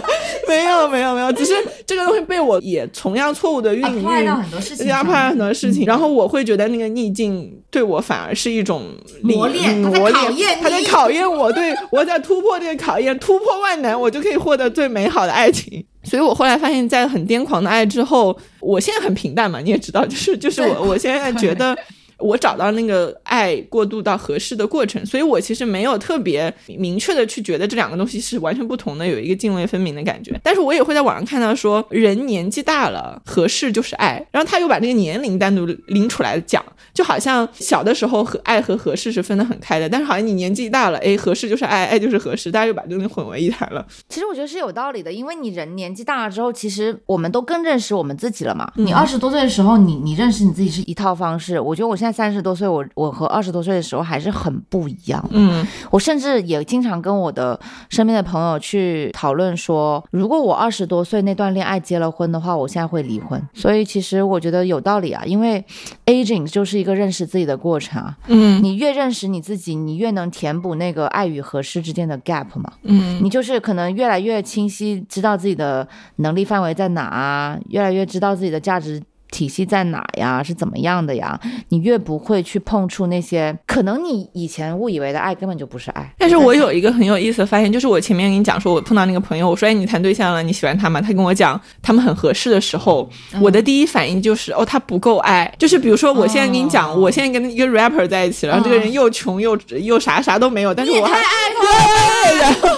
[0.46, 1.54] 没有没有没有，只是
[1.86, 5.86] 这个东西被我也同样错误的运用，到很多事情，压迫很多事情。
[5.86, 8.82] 然后我会觉得那个逆境对我反而是一种
[9.22, 15.84] 磨练，磨练，他在考验我，对我在突破这个考验，突破万难，我就可以获得最美好的爱情。
[16.02, 21.76] 所以我后来发现，在很癫狂的爱之后，我现在很平淡嘛，你也知道，就是就是我我现在觉得。
[22.20, 30.38] 我找到那个爱过渡到合适的过程，所以我其实没有特别明确的去觉得这两个东西是完全不同的，有一个泾渭分明的感觉。
[30.42, 43.86] 但是我也会在网上看到说，人年纪大了，合适就是爱，然后他又把这个年龄单独拎出来讲，就好像小的时候和爱和合适是分得很开的，但是好像你年纪大了，哎，合适就是爱，爱就是合适，大家又把这东西混为一谈了。
[44.08, 48.70] 其实我觉得是有道理的，因为你人年纪大了之后，其实我们都更认识我们自己了嘛。
[48.76, 52.09] 你二十多岁的时候，你你认识你自己是一套方式，我觉得我现在。
[52.10, 55.24] 在三十多岁，我我和二十多岁的时候还是很不一样。
[55.30, 57.58] 嗯我甚至也经常跟我的
[57.88, 63.40] 身边的朋友去讨论说，如果我二十多岁那段恋爱结了婚的话，我现在会离婚。
[63.54, 65.64] 所以其实我觉得有道理啊，因为
[66.06, 68.16] aging 就是一个认识自己的过程啊。
[68.26, 72.72] 嗯你越认识你自己，你越能填补那个爱与合适之间的 gap 嘛。
[72.82, 75.86] 嗯你就是可能越来越清晰，知道自己的
[76.16, 79.00] 能力范围在哪啊，越来越知道自己的价值
[79.30, 81.38] 体系在哪呀，是怎么样的呀？
[81.68, 86.12] 你越不会去碰触那些可能你以前误以为的爱根本就不是爱。
[86.18, 91.00] 但是我有一个很有意思的发现，就是我前面跟你讲说，我碰到那个朋友，我说哎，你谈对象了，你喜欢他吗？
[91.00, 95.52] 他跟我讲他们很合适的时候，嗯我的第一反应就是哦，他不够爱。
[95.58, 101.22] 就是比如说，我现在跟你讲，哦我现在跟一个 rapper 在一起，然后这个人又穷又又啥啥都没有，但是我还爱
[102.30, 102.68] 对，然后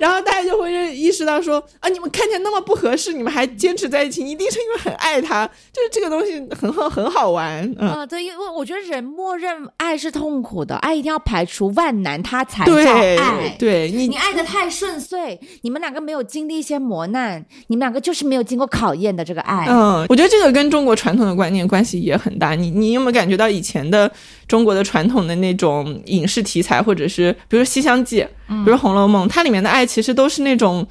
[0.00, 7.88] 然后大家就会意识到说啊，你们看起来那么不合适，你们还坚持在一起，一定是因为很爱他，就是这个东西很好很好玩，嗯。
[7.90, 13.54] 啊、对，因为我觉得人默认爱是痛苦的，爱一定要排除万难，它才叫对爱。
[13.58, 19.66] 对，你你爱的太顺遂，你们两个没有经历一些磨难，你们两个就是没有经过考验的这个爱。
[19.68, 22.54] 嗯，我觉得这个跟中国传统的观念关系也很大。
[22.54, 24.10] 你你有没有感觉到以前的
[24.50, 28.20] 中国的传统的那种影视题材，或者是比如说《西厢记》，
[28.64, 30.86] 比如《红楼梦》，它里面的爱其实都是那种。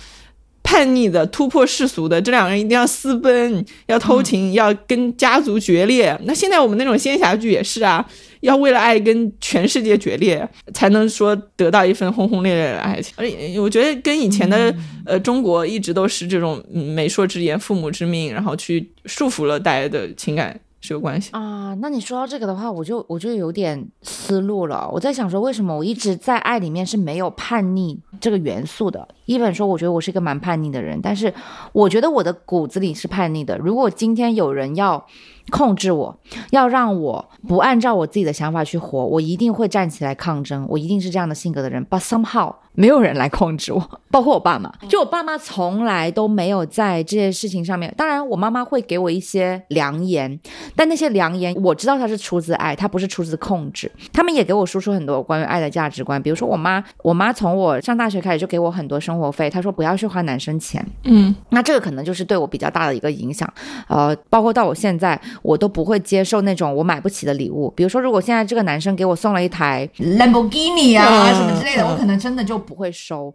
[0.61, 6.15] 叛逆的、突破世俗的，这两个人一定要私奔，要偷情，要跟家族决裂。
[6.25, 8.05] 那现在我们那种仙侠剧也是啊，
[8.41, 13.13] 要为了爱跟全世界决裂，才能说得到一份轰轰烈烈的爱情。
[13.15, 14.71] 而且我觉得跟以前的、
[15.05, 21.31] 呃中国一直都是这种嗯媒妁之言、父母之命，然后去束缚了大家的情感是有关系。
[21.31, 24.89] 啊，那你说到这个的话，我就我就有点思路了。
[24.93, 29.07] 我在想说，为什么我一直在爱里面是没有叛逆这个元素的？
[29.25, 31.33] 一本说，我觉得我是一个蛮叛逆的人，但是
[31.73, 33.57] 我觉得我的骨子里是叛逆的。
[33.57, 35.05] 如果今天有人要
[35.49, 36.17] 控制我，
[36.51, 40.65] 要让我不按照我自己的想法去活，我一定会站起来抗争。
[40.69, 41.85] 我一定是这样的性格的人。
[41.85, 44.71] But somehow 没有人来控制我， 包括我爸妈。
[44.87, 50.39] 就我爸妈从来都没有在这些事情上面，当然我妈妈会给我一些良言，
[50.75, 53.91] 但那些良言我知道它是出自爱，它不是出自控制。
[54.13, 60.85] 他们也给我输出很多关于爱的价值观，比如说我妈，我妈从我上大学开始就给我很多生活费，她说不要去花男生钱。
[61.03, 63.51] 嗯那这个可能就是对我比较大的一个影响，
[63.87, 67.71] 呃，包括到我现在，我都不会接受那种我买不起的礼物。
[67.75, 73.33] 比如说，如果现在这个男生给我送了一台 Lamborghini 啊、嗯什么之类的，嗯我可能真的就不会收。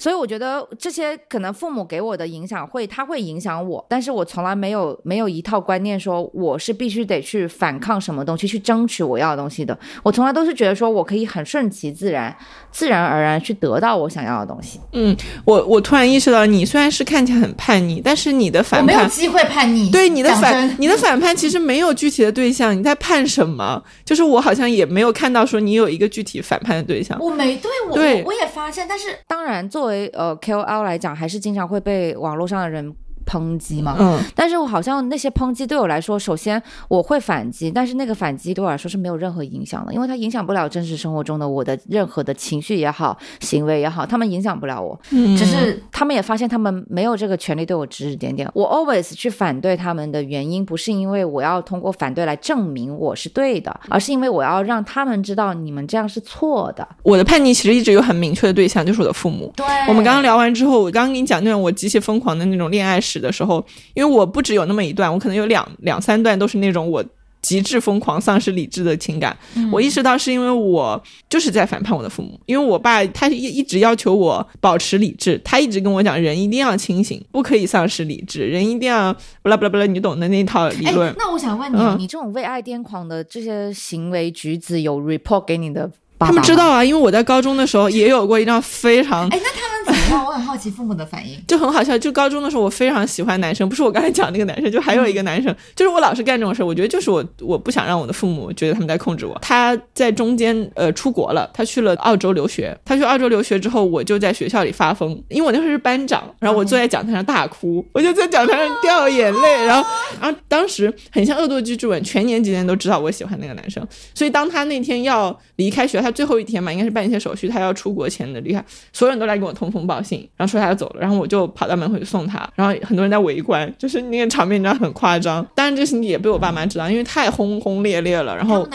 [0.00, 9.78] 所以我觉得这些可能父母给我的影响会，他会影响我，但是我从来没有没有一套观念说我是必须得去反抗什么东西，去争取我要的东西的。
[10.02, 12.34] 我从来都是觉得说我可以很顺其自然，
[12.72, 14.80] 自然而然去得到我想要的东西。
[14.94, 19.06] 嗯，我我突然意识到，你虽然是看起来很叛逆，但是你的反叛没有。
[19.10, 23.82] 机会叛逆对你的反，你的反叛其实没有具体的对象，你在叛什么？
[24.02, 27.18] 就是我好像也没有看到说你有一个具体反叛的对象。
[27.20, 32.94] 我没对我对我我也发现，但是当然，作为呃 KOL 来讲，还是经常会被网络上的人
[33.30, 33.96] 抨击嘛。
[34.00, 44.98] 嗯但是我好像那些抨击对我来说，首先我会反击，但是那个反击对我来说是没有任何影响的，因为它影响不了真实生活中的我的任何的情绪也好，行为也好，他们影响不了我。
[45.10, 48.50] 嗯，只是他们也发现他们没有这个权利对我指指点点。
[48.54, 56.86] 我 always 去反对他们的原因，不是因为我要通过反对来证明我是对的，而是因为我要让他们知道你们这样是错的。
[57.02, 59.52] 我的叛逆其实一直有很明确的对象，就是我的父母。
[59.56, 63.64] 对我们刚刚聊完之后，我刚刚跟你讲那种我极其疯狂的那种恋爱史的时候，
[63.94, 67.04] 因为我不只有那么一段，我可能有两两三段都是那种我
[67.42, 69.34] 极致疯狂、丧失理智的情感。
[69.72, 79.10] 我意识到是因为我就是在反叛我的父母，因为我爸他一一直要求我保持理智，他一直跟我讲人一定要清醒，不可以丧失理智，人一定要
[79.42, 81.14] 不啦不啦不啦，你懂的那一套理论哎。
[81.16, 86.54] 那我想问你，嗯你这种为爱癫狂的这些行为举止，有 report 给你的爸爸他们知。
[86.54, 89.79] 道啊，因为我在高中的时候也有过一段非常哎，那他们
[90.16, 91.40] 我很好奇父母的反应。
[91.46, 91.96] 就很好笑。
[91.98, 96.66] 就高中的时候，我非常喜欢男生，不是我刚才讲那个男生，就还有一个男生，就是我老是干这种事儿。
[96.66, 99.38] 我觉得就是我，我不想让我的父母觉得他们在控制我。
[99.42, 102.76] 他在中间呃出国了，他去了澳洲留学。
[102.84, 109.88] 他去澳洲留学之后，我就在学校里发疯，因为我那时候是班长，然后我坐在讲台上大哭，我就在讲台上掉眼泪，然后
[110.20, 125.46] 然后当时很像恶作剧之吻，全年级的人都知道我喜欢那个男生，所以当他那天要离开学校，他最后一天嘛，应该是办一些手续，他要出国前的离开，所有人都来给我通风报信，然后说他要走了，然后我就跑到门口去送他，然后很多人在围观，就是那个场面你知道很夸张。
[125.54, 128.68] 当然这个事情也被我爸妈知道，因为太轰轰烈烈了，然后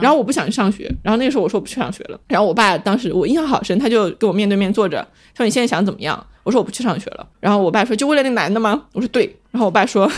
[0.00, 4.98] 然后我不想去上学，然后那个时候我说我不去上学了，然后我爸当时我印象好深，他就跟我面对面坐着，
[5.34, 6.26] 他说你现在想怎么样？
[6.42, 8.84] 我说我不去上学了，然后我爸说就为了那个男的吗？
[8.92, 10.10] 我说对，然后我爸说。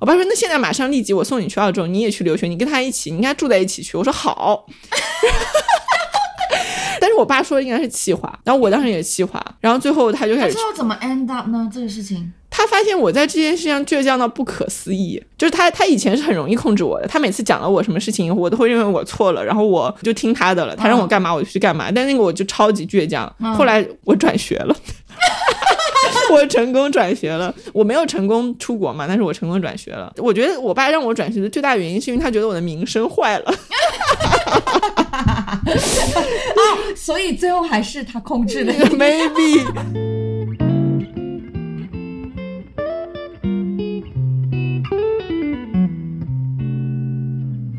[0.00, 3.96] 我爸说那现在马上立即我送你去澳洲，你也去留学，你跟他一起，你应该住在一起去。
[3.96, 4.64] 我说好。
[7.18, 11.68] 我爸说应该是气话，然后我当时也气话，然后最后他就开始最后怎么 end up 呢？
[11.72, 23.30] 这个事情，他发现我在这件事情上倔强到不可思议，就是他他以前是很容易控制我的，他每次讲了我什么事情，我都会认为我错了，然后我就听他的了，他让我干嘛我就去干嘛，但那个我就超级倔强。
[23.56, 24.76] 后来我转学了，
[26.30, 30.12] 我成功转学了，我没有成功出国嘛，但是我成功转学了。
[30.18, 33.52] 我觉得我爸让我转学的最大原因是因为他觉得我的名声坏了。
[35.70, 39.64] 哦，所以最后还是他控制了， maybe。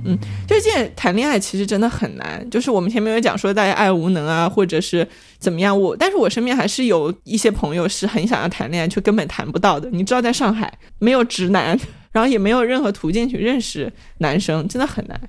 [0.05, 0.17] 嗯，
[0.47, 2.47] 就是现在谈恋爱其实真的很难。
[2.49, 5.79] 就是我们前面有讲说大家爱无能啊，或者是怎么样。
[5.79, 9.87] 我，但是我身边还是有一些朋友是很想要谈恋爱，却根本谈不到的。
[9.91, 11.79] 你知道，在上海没有直男，
[12.11, 15.19] 然后也没有任何途径去认识男生，真的很难。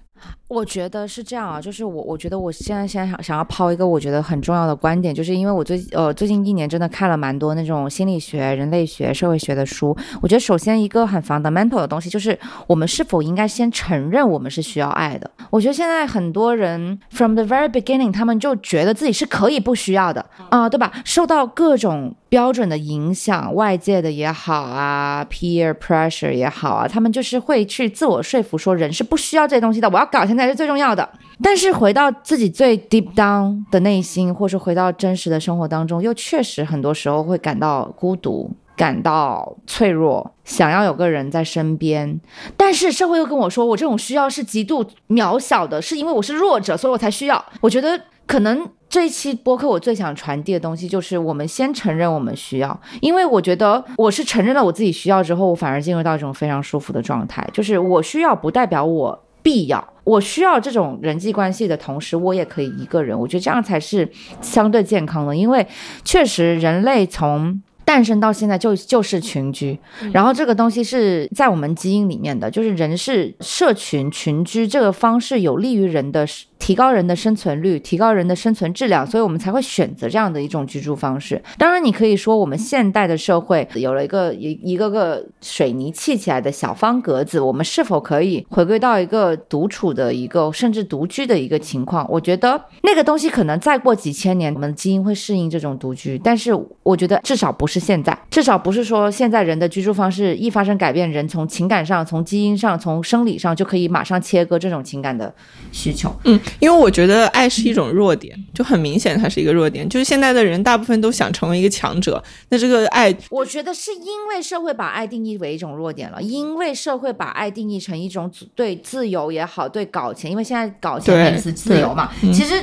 [0.51, 9.97] 我觉得是这样啊，就是我，我觉得我现在现在想想要抛一个我觉得很重要的观点，就是因为我最呃最近一年真的看了蛮多那种心理学、人类学、社会学的书。
[10.21, 12.37] 我觉得首先一个很 fundamental 的东西就是
[12.67, 15.31] 我们是否应该先承认我们是需要爱的。
[15.51, 20.91] 我觉得现在很多人 from the very beginning 他们就觉得自己是可以不需要的啊，对吧？
[21.05, 30.40] 受到各种标准的影响，外界的也好啊，peer pressure 也好啊，他们就是会去自我说服说人是不需要这些东西的，我要搞现在。
[30.41, 31.09] 才是最重要的。
[31.43, 42.21] 但是回到自己最 deep down 的内心，或是回到真实的生活当中，又确实很多时候会感到孤独，感到脆弱，想要有个人在身边。
[42.59, 47.43] 但是社会又跟我说，我这种需要是极度渺小的，是因为我是弱者，所以我才需要。
[47.63, 59.25] 我觉得可能这一期播客我最想传递的东西就是，我们先承认我们需要，因为我觉得我是承认了我自己需要之后，我反而进入到一种非常舒服的状态，就是我需要不代表我。
[59.43, 63.19] 必要，我需要这种人际关系的同时，我也可以一个人。
[63.19, 64.11] 我觉得这样才是
[64.41, 65.67] 相对健康的，因为
[66.05, 69.79] 确实人类从诞生到现在就就是群居，
[70.13, 76.27] 然后这个东西是在我们基因里面的，就是人是社群群居这个方式有利于人的。
[76.61, 81.43] 提高人的生存率，提高人的生存质量，所以我们才会选择这样的一种居住方式。
[81.59, 92.07] 当然，你可以说我们现代的社会有了一个一一个个水泥砌起来的小方格子，我们是否可以回归到一个独处的一个甚至独居的一个情况？
[92.09, 96.21] 我觉得那个东西可能再过几千年，我们的基因会适应这种独居。
[96.23, 96.53] 但是，
[96.83, 105.35] 我觉得至少不是现在，至少不是说现在人的居住方式一发生改变，人从情感上、从基因上、从生理上就可以马上切割这种情感的
[105.73, 106.15] 需求。
[106.25, 106.39] 嗯。
[106.59, 109.89] 因为我觉得爱是一种弱点，就很明显它是一个弱点。
[109.89, 122.11] 就是现在的人大部分都想成为一个强者，那这个爱，我觉得是因为社会把爱定义为一种弱点了，因为社会把爱定义成一种对自由也好，对搞钱，因为现在搞钱意思自由嘛。
[122.33, 122.55] 其实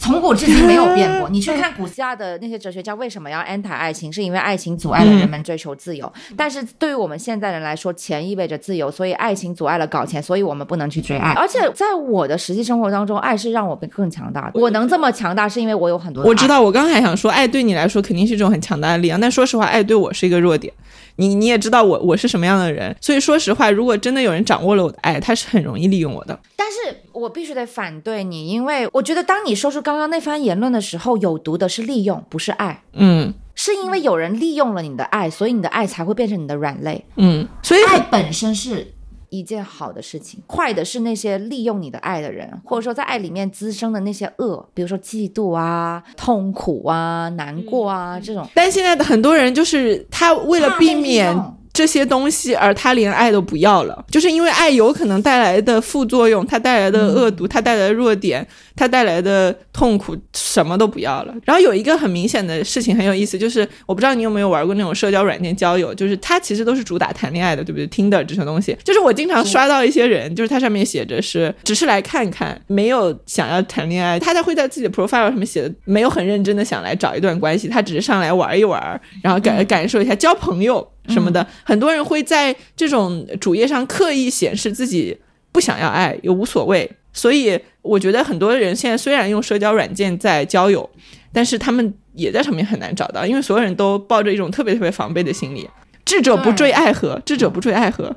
[0.00, 1.28] 从古至今没有变过。
[1.30, 6.12] 你去 看古希腊的那些哲学家为什么要 anti 爱情，是因为爱情阻碍了人们追求自由。
[6.36, 11.32] 但是对于我们现在人来说，钱意味着自由，所以爱情阻碍了搞钱，所以我们不能去追爱。
[11.34, 13.35] 而且在我的实际生活当中，爱。
[13.36, 14.60] 是让我更强大的。
[14.60, 16.24] 我能这么强大，是因为我有很多。
[16.24, 19.20] 我知道，我刚还想说，爱对你来说肯定是一种很强大的力量。
[19.20, 20.72] 但说实话，爱对我是一个弱点。
[21.16, 26.38] 你你也知道我我是什么样的人，所以说实话，如果真的有人掌握了我的爱，他是很容易利用我的。
[26.56, 32.82] 但是我必须得反对你，因为我觉得当你说出刚刚那番言论的时候，有毒的是利用，不是爱。
[32.92, 37.02] 嗯，是因为有人利用了你的爱，所以你的爱才会变成你的软肋。
[37.16, 38.92] 嗯，所以爱本身是。
[39.30, 48.46] 一件好的事情，坏的是那些利用你的爱的人，或者说在爱里面滋生的那些恶，比如说嫉妒啊、痛苦啊、难过啊这种。
[48.54, 51.34] 但现在的很多人就是他为了避免。
[51.76, 61.34] 这些东西，而他连爱都不要了，就是因为爱有可能带来的副作用，它带来的恶毒，它带来的弱点，它带来的痛苦，什么都不要了。
[61.44, 80.88] 然后有一个很明显的事情很有意思，就是我不知道你有没有玩过那种社交软件交友，就是它其实都是主打谈恋爱的，对不对？Tinder 这些东西，就是我经常刷到一些人，就是它上面写着是只是来看看，没有想要谈恋爱，他在会在自己的 profile 上面写的没有很认真的想来找一段关系，他只是上来玩一玩，然后感感受一下交朋友。
[81.08, 85.16] 什么的，很多人会在这种主页上刻意显示自己
[85.52, 86.90] 不想要爱，也无所谓。
[87.12, 90.88] 所以我觉得很多人现在虽然用社交软件在交友，
[91.32, 95.68] 但是他们也在上面很难找到，因为所有人都抱着一种特别特别防备的心理。
[96.04, 98.14] 智者不坠爱河，智者不坠爱河。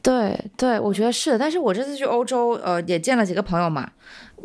[0.00, 1.38] 对对，我觉得是的。
[1.38, 3.90] 但是我这次去欧洲，呃，也见了几个朋友嘛。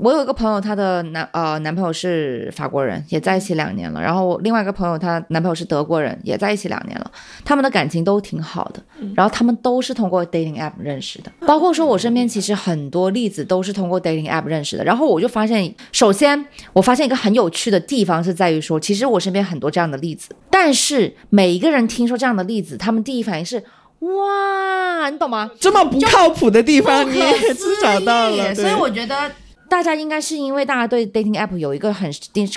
[0.01, 4.01] 我有一个朋友，她的男呃男朋友是法国人，也在一起两年了。
[4.01, 7.11] 然后我另外一个朋友，她男朋友是德国人，也在一起两年了。
[7.43, 8.81] 他们的感情都挺好的。
[9.13, 14.83] 然后他们都是通过 dating app 认识的，包括说我身边其实很多例子都是通过 dating app 认识的。
[14.85, 23.61] 然后我就发现，首先我发现一个很有趣的地方是在于说，其实我身边很多这样的例子，但是每一个人听说这样的例子，他们第一反应是。
[23.99, 25.51] 哇，你懂吗？
[25.59, 28.55] 这么不靠谱的地方，你也是找到了。
[28.55, 29.29] 所以我觉得
[29.69, 32.11] 大家应该是因为大家对 dating app 有一个很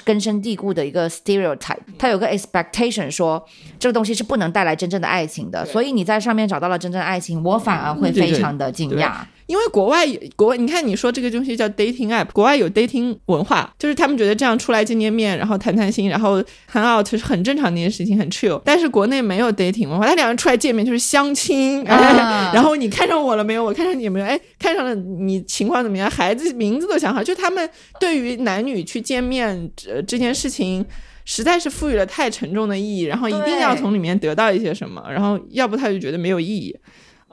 [0.04, 3.44] 根深蒂固的一个 stereotype，它有个 expectation，说
[3.78, 5.64] 这个东西是不能带来真正的爱情的。
[5.64, 9.12] 所以你在上面找到了真正的爱情，我反而会非常的惊讶。
[9.52, 16.42] 因为国外国外，你看你说这个东西叫 dating app，国外有 dating 文化，就是他们觉得这样出来见见面，然后谈谈心，然后
[16.72, 18.58] hang out 是很正常的一件事情，很 chill。
[18.64, 23.62] 但是国内没有 dating 文化，他两人出来见面就是相亲， 然后你看上我了没有？
[23.62, 24.24] 我看上你没有？
[24.24, 26.10] 哎，看上了你情况怎么样？
[26.10, 27.68] 孩子名字都想好，就他们
[28.00, 30.82] 对于男女去见面这这件事情，
[31.26, 36.74] 实在是赋予了太沉重的意义，然后一定要从里面得到一些什么，然后要不他就觉得没有意义。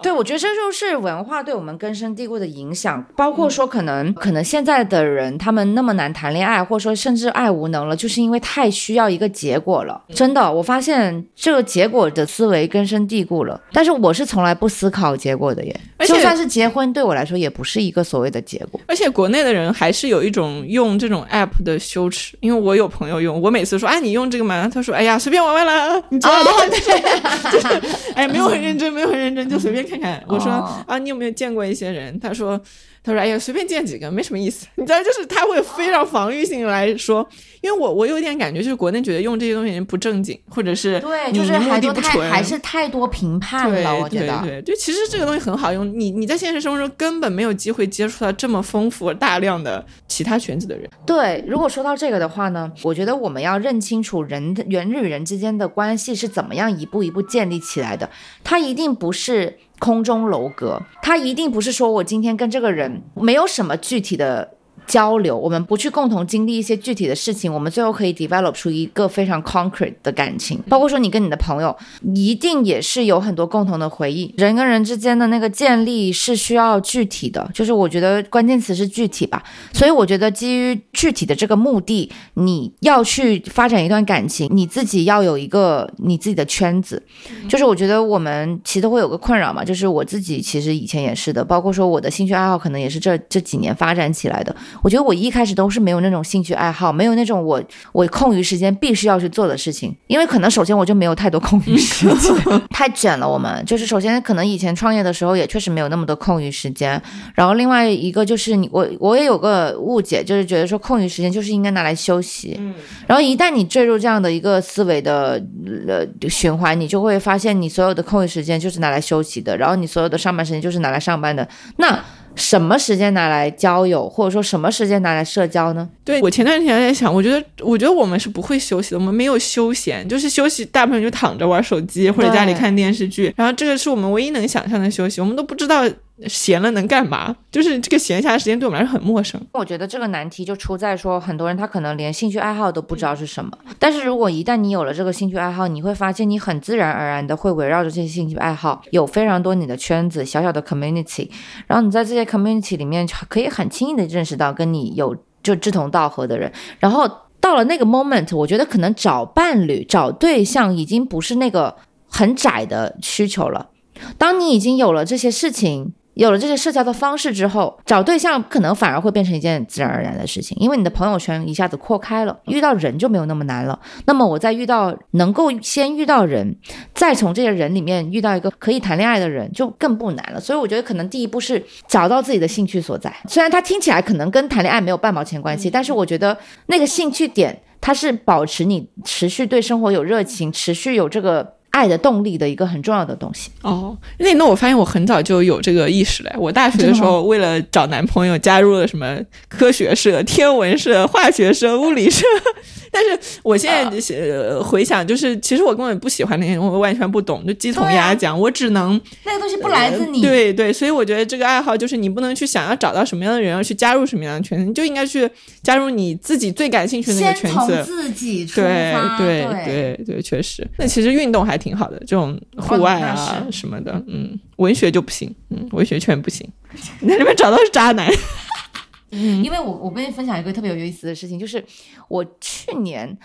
[0.01, 10.01] 对，我觉得这就是文化对我们根深蒂固的影响，包括说可能可能现在的人他们那么难谈恋爱，或者说甚至爱无能了，就是因为太需要一个结果了。
[10.13, 13.59] 真的，我发现这个结果的思维根深蒂固了。
[13.73, 18.79] 但是我是从来不思考结果的耶，就算是结婚对我来说也不是一个所谓的结果。
[18.87, 24.69] 而且国内的人还是有一种用这种 app 的羞耻，因为我有朋友用，我每次说哎你用这个吗？
[24.73, 26.51] 他说哎呀随便玩玩啦，你知道吗？
[27.51, 27.67] 就是
[28.15, 29.88] 哎没有很认真，没有很认真，就随便。
[29.89, 30.51] 看看，我说
[30.87, 32.17] 啊，你有没有见过一些人？
[32.19, 32.59] 他说，
[33.03, 34.67] 他说，哎呀，随便见几个，没什么意思。
[34.75, 37.27] 你知道，就是他会非常防御性来说，
[37.61, 43.99] 因为我我有点感觉，就是国内觉得用这些东西不正经，或者是对，就是还太还是太多评判了。
[43.99, 50.89] 我觉得，对，就其实这个东西很好用，你你在现实生活中根本没有机会接触到这么丰富大量的其他圈子的人。
[51.05, 58.09] 对，如果说到这个的话呢，我觉得我们要认清楚人人与人之间的关系是怎么样一步一步建立起来的，
[58.43, 59.57] 它一定不是。
[59.79, 64.58] 空中楼阁，他一定不是说我今天跟这个人没有什么具体的。
[64.89, 70.59] 交流，我们不去共同经历一些具体的事情，我们最后可以 develop 出一个非常 concrete 的感情。
[70.67, 71.77] 包括说你跟你的朋友，
[72.15, 74.33] 一定也是有很多共同的回忆。
[74.35, 79.43] 人跟人之间的那个建立是需要具体的，就是我觉得关键词是具体吧。
[79.71, 87.03] 所以我觉得基于具体的这个目的，你要去发展一段感情，你自己要有一个你自己的圈子。
[87.47, 94.55] 就是我觉得我们其实会有个困扰嘛，就是我自己其实以前也是的，包括说我的兴趣爱好可能也是这这几年发展起来的。
[94.81, 97.61] 我觉得我一开始都是没有那种兴趣爱好，没有那种我
[97.91, 103.27] 我空余时间必须要去做的事情，因为可能首先我就没有太多空余时间， 太卷了。
[103.27, 107.01] 我们就是首先可能以前创业的时候也确实没有那么多空余时间，
[107.35, 112.73] 然后另外一个就是你我我也有个误解，就是觉得说空余时间就是应该拿来休息，嗯，
[113.07, 115.41] 然后一旦你坠入这样的一个思维的
[115.87, 121.99] 呃循环，你就会发现你所有的空余时间就是拿来休息的，然后你所有的上班时间就是拿来上班的，那。
[122.39, 125.87] 什么时间拿来交友，或者说什么时间拿来社交呢？
[126.03, 135.83] 对我前段时间在想，我觉得，我觉得我们是不会休息的，我们没有休闲，就是休息，大部分就躺着玩手机或者家里看电视剧，然后这个是我们唯一能想象的休息，我们都不知道。
[136.27, 137.35] 闲了能干嘛？
[137.49, 139.39] 就是这个闲暇时间对我们来说很陌生。
[139.53, 143.51] 我觉得这个难题就出在说，很多人他可能连兴趣爱好都不知道是什么。
[143.77, 151.29] 但是如果一旦你有了这个兴趣爱好，你会发现你很自然而然的会围绕着这些兴趣爱好，有非常多你的圈子，小小的 community。
[151.67, 156.51] 然后你在这些 community 里面可以很轻易的认识到跟你有就志同道合的人。
[156.79, 157.09] 然后
[157.39, 161.77] 到了那个 moment，我觉得可能找伴侣、找对象已经不是那个
[162.09, 163.69] 很窄的需求了。
[164.17, 165.93] 当你已经有了这些事情。
[166.19, 173.79] 有了这些社交的方式之后，找对象可能反而会变成一件自然而然的事情，因为你的朋友圈一下子扩开了，遇到人就没有那么难了。
[174.05, 176.57] 那么我在遇到能够先遇到人，
[176.93, 180.41] 再从这些人里面遇到一个可以谈恋爱的人，就更不难了。
[180.41, 191.58] 所以我觉得可能第一步是找到自己的兴趣所在，虽然它听起来可能跟谈恋爱没有半毛钱关系，但是我觉得那个兴趣点，它是保持你持续对生活有热情，持续有这个。
[191.71, 196.31] 爱的动力的一个很重要的东西哦，那那我发现我很早就有这个意识了。
[196.37, 199.17] 我大学的时候为了找男朋友，加入了什么
[199.47, 202.25] 科学社、天文社、化学社、物理社。
[202.91, 208.37] 但是我现在呃回想，就是其实我根本不喜欢那些，我完全不懂，就鸡同鸭讲。
[208.37, 215.29] 我只能那个东西不来自你，对对，所以我觉得这个爱好就是你不能去想要找到什么样的人，要去加入什么样的圈子，你就应该去
[215.61, 217.83] 加入你自己最感兴趣的那个圈子。
[217.85, 220.67] 自己对对对对，确实。
[220.79, 226.49] 那其实运动还挺好的，这种户外啊什么的，嗯，文学就不行，嗯，文学圈不行。
[227.01, 228.09] 你在里面找到是渣男。
[229.11, 231.63] 嗯因为我我跟你分享一个特别有意思的事情，就是
[232.07, 233.17] 我去年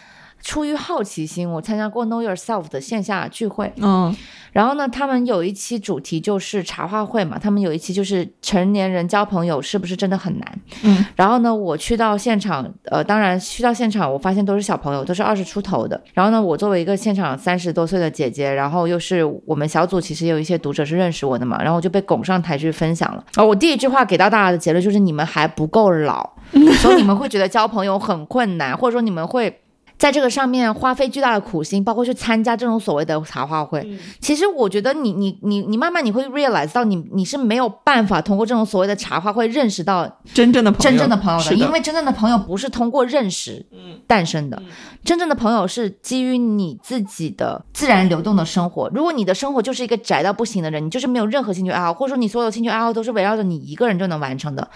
[0.44, 4.14] 出于好奇心，我参加过 Know Yourself 的线下聚会，嗯
[4.52, 10.60] 然后呢，他们有一期主题就是茶话会嘛，他们有一期就是成年人交朋友是不是真的很难？
[10.84, 16.00] 嗯，然后呢，我去到现场，呃，当然去到现场，我发现都是小朋友，都是二十出头的。
[16.12, 23.24] 然后呢，我作为一个现场三十多岁的姐姐，然后又是我们小组其实也有一些读者是认识我的嘛，然后我就被拱上台去分享了。
[23.34, 26.30] 然后我第一句话给到大家的结论就是你们还不够老，
[26.80, 29.58] 所以你们会觉得交朋友很困难，或者说你们会。
[30.04, 33.88] 在这个上面花费巨大的苦心，包括去参加这种所谓的茶话会，
[34.20, 41.56] 其实我觉得你你你你慢慢你会 realize 到你你是没有办法通过这种所谓的茶话会认识到真正的朋友，真正的朋友的，的。
[41.56, 43.64] 因为真正的朋友不是通过认识
[44.06, 44.62] 诞生的，
[45.02, 48.90] 真正的朋友是基于你自己的自然流动的生活。
[48.94, 54.68] 如果你的生活就是一个宅到不行的人，你就是没有任何兴趣爱好，或者说你所有兴趣爱好都是围绕着你一个人就能完成的。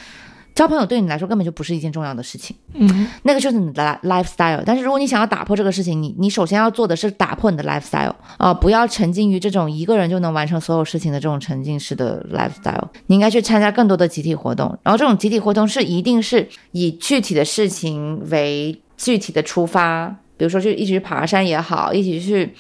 [0.59, 4.61] 交朋友对你来说根本就不是一件重要的事情，嗯那个就是你的 li- lifestyle。
[4.67, 12.89] 但是如果你想要打破这个事情，你你首先要做的是打破你的 lifestyle 啊、不要沉浸于这种一个人就能完成所有事情的这种沉浸式的 lifestyle。
[13.07, 22.53] 你应该去参加更多的集体活动，然后这种集体活动是一定是以具体的事情为具体的出发，比如说就一起去爬山也好，一起去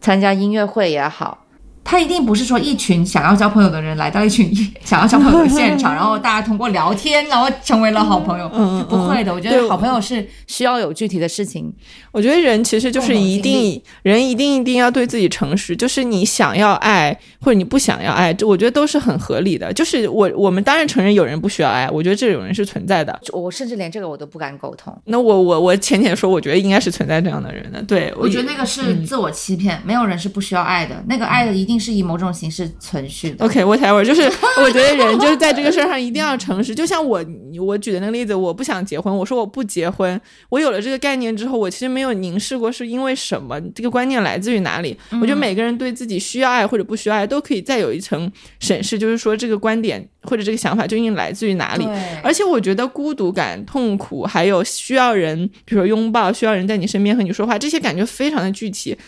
[0.00, 1.43] 参加音乐会也好。
[1.84, 4.50] 他一定不是说一群想要交朋友的人来到一群
[4.84, 8.50] 想要交朋友的现场，然后大家通过聊天，然后成为了好朋友。
[8.54, 11.72] 嗯嗯不会的，我觉得好朋友是需要有具体的事情。
[12.10, 19.72] 我觉得人其实就是一定人一定一定要对自己诚实，就是你想要爱或者你不想要爱，这我觉得都是很合理的。
[19.72, 23.18] 就是我我们当然承认有人不需要爱，我觉得这种人是存在的。
[23.32, 24.96] 我甚至连这个我都不敢沟通。
[25.06, 27.82] 那我我我浅浅说，我觉得应该是存在这样的人的。
[27.82, 31.02] 对，我觉得那个是自我欺骗，没有人是不需要爱的。
[31.08, 33.44] 那个爱的一定是以某种形式存续的。
[33.44, 34.22] OK，whatever，、就是
[34.62, 36.74] 我觉得人就是在这个事儿上一定要诚实。
[36.74, 37.24] 就像我
[37.60, 44.96] 我举的那个例子，我不想结婚，我说我不结婚，我有了这个概念之后，我其实没有凝视过是因为什么，这个观念来自于哪里。
[45.20, 48.30] 我觉得每个人对自己需要爱或者不需要爱，都可以再有一层
[48.60, 51.86] 审视，就是说这个观点或者这个想法究竟来自于哪里。
[52.22, 58.98] 而且我觉得孤独感、痛苦，还有需要人，比如说拥抱，需要人在你身边和你说话，这些感觉非常的具体，是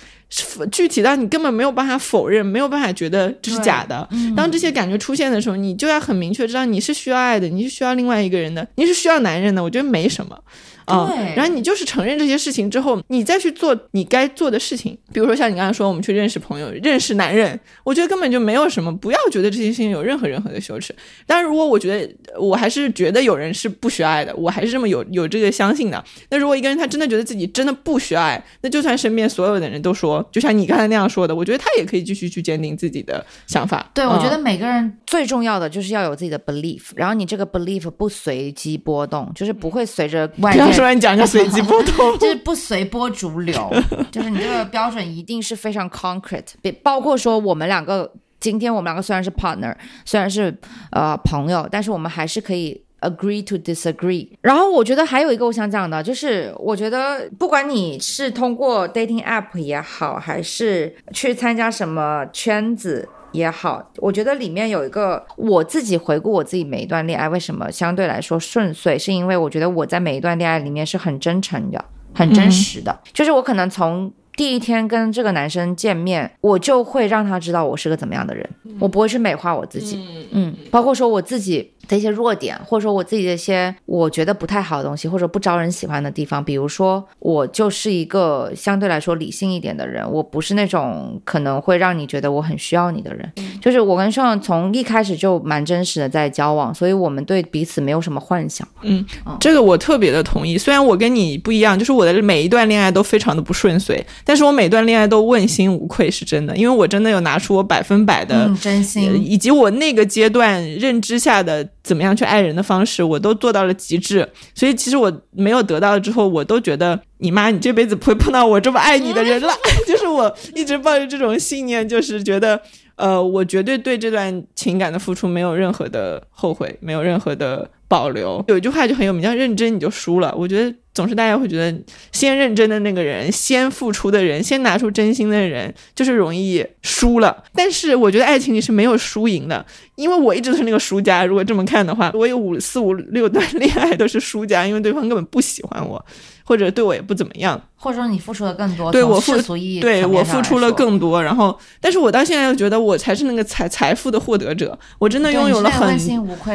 [0.70, 4.08] 具体到你根本没有办法否认，没有办法觉得这是假的。
[4.36, 9.62] 当这些感觉出现的时候，你就要很明确知道你是需要爱的，你是需要另外一个人的，你是需要男人的。
[9.62, 10.38] 我觉得没什么。
[10.86, 14.96] 啊、对然后你就是承认这些事情之后，你再去做你该做的事情。
[15.12, 20.94] 比如说像你刚才说，我们去认识朋友、认识男人，我觉得根本就没有什么，不要觉得这些事情有任何任何的羞耻。
[21.26, 26.04] 但是，如果我觉得我还是觉得有人是不需要爱的，我还是这么有有这个相信的。
[26.30, 33.90] 那如果一个人他真的觉得自己真的不需要爱，那就算身边所有的人都说，就像你刚才那样说的，我觉得他也可以继续去坚定自己的想法。
[33.94, 42.18] 对，嗯我觉得每个人最重要的就是要有自己的 belief，然后你这个 belief 不随机波动，就是不会随着外不要界说你讲个随机波动。
[42.18, 43.72] 就是不随波逐流，
[44.10, 49.74] 就是你这个标准一定是非常 concrete，别包括说我们两个今天我们两个虽然是 partner，
[50.04, 50.56] 虽然是
[50.92, 52.85] 呃朋友，但是我们还是可以。
[53.00, 54.28] Agree to disagree。
[54.40, 74.10] 然后我觉得还有一个我想讲的，就是我觉得不管你是通过 dating app 也好，还是去参加什么圈子也好，我觉得里面有一个我自己回顾我自己每一段恋爱为什么相对来说顺遂，是因为我觉得我在每一段恋爱里面是很真诚的，很真实的，就是我可能从。
[74.36, 78.46] 第一天跟这个男生见面，我就会让他知道我是个怎么样的人，
[78.78, 93.30] 我不会去美化我自己，嗯，包括说我自己的一些弱点，或者说我自己的一些我觉得不太好的东西，或者不招人喜欢的地方，比如说我就是一个相对来说理性一点的人，我不是那种可能会让你觉得我很需要你的人，
[93.60, 98.66] 就是我跟上从一开始就蛮真实的在交往，所以我们对彼此没有什么幻想。
[98.82, 99.04] 嗯
[99.40, 100.56] 这个我特别的同意。
[100.58, 108.46] 虽然我跟你不一样，就是我的每一段恋爱都非常的不顺遂，但是我每段恋爱都问心无愧，是真的，因为我真的有拿出我百分百的。
[108.46, 109.22] 嗯，真呃心。
[109.24, 114.28] 以及我那个阶段认知下的怎么样去爱人的方式，我都做到了极致。
[114.56, 119.52] 所以其实我没有得到之后，我都觉得你妈，你这辈子不会碰到我这么爱你的人了。
[119.86, 122.60] 就是我一直抱着这种信念，就是觉得，
[122.96, 128.44] 呃，我绝对对这段情感的付出没有任何的后悔，没有任何的保留。
[128.48, 130.34] 有一句话就很有名，叫“认真你就输了”。
[130.36, 131.78] 我觉得总是大家会觉得
[132.10, 137.44] 先认真的那个人，先付出的人，先拿出真心的人，就是容易输了。
[137.54, 139.64] 但是我觉得爱情里是没有输赢的，
[139.96, 141.26] 因为我一直都是那个输家。
[141.26, 146.02] 如果这么看的话，我有五四五六段恋爱都是输家，因为对方根本不喜欢我，
[146.44, 147.60] 或者对我也不怎么样。
[147.78, 155.86] 或者说你付出的更多，对我付世俗意义对我付出了更多，然后，但是我到现在又觉得我才是那个财财富的获得者，我真的拥有了很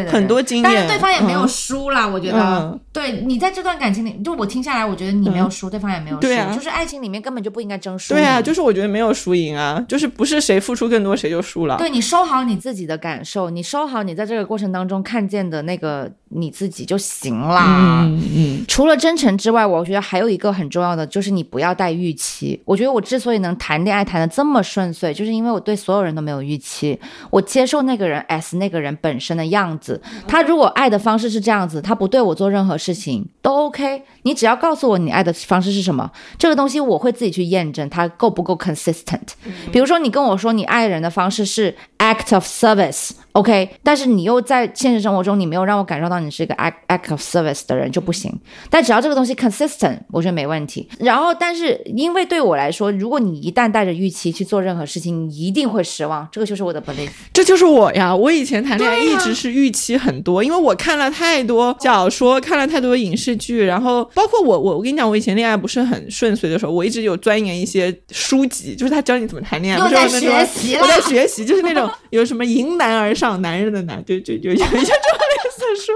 [0.08, 2.40] 很多经验，但是对方也没有嗯输啦，我觉得。
[2.40, 8.14] 嗯对你在这段感情里，就我听下来，我觉得你没有输，对方也没有输，对啊就是爱情里面根本就不应该争输。
[8.14, 11.78] 对啊，就是我觉得没有输赢啊，就是不是谁付出更多谁就输了。
[11.78, 18.02] 对你收好你自己的感受，你收好你在这个过程当中看见的那个你自己就行啦。
[18.04, 22.60] 嗯嗯，除了真诚之外，我觉得还有一个很重要的，就是你不要带预期。
[22.66, 27.00] 我觉得我之所以能谈恋爱谈的这么顺遂，就是因为我对所有人都没有预期，
[27.30, 30.02] 我接受那个人 as 那个人本身的样子。
[30.28, 34.04] 他如果爱的方式是这样子，他不对我做任何事情都 OK。
[34.24, 39.30] 你只要告诉我你爱的方式是什么，这个东西我会自己去验证它够不够 consistent。
[39.72, 43.12] 比如说你跟我说你爱人的方式是 act of service。
[43.34, 48.32] OK，但是你又在现实生活中，你没有让我感受到你是一个 act act of service 的人就不行。
[48.70, 50.88] 但只要这个东西 consistent，我觉得没问题。
[51.00, 56.28] 然后，但是因为对我来说，如果你一旦带着预期去做任何事情，你一定会失望。
[56.32, 57.10] 这个就是我的 belief。
[57.34, 58.16] 这就是我呀！
[58.16, 75.92] 我以前谈恋爱一直是预期很多，因为我看了太多小说，看了太多影视剧，然后包括我我我跟你讲，我以前恋爱不是很顺遂的时候，我一直有钻研一些书籍，就是他教你怎么谈恋爱，又在学习了我在学习，就是那种有什么迎难而上，男人的难，就就就 有一些这种类似的书。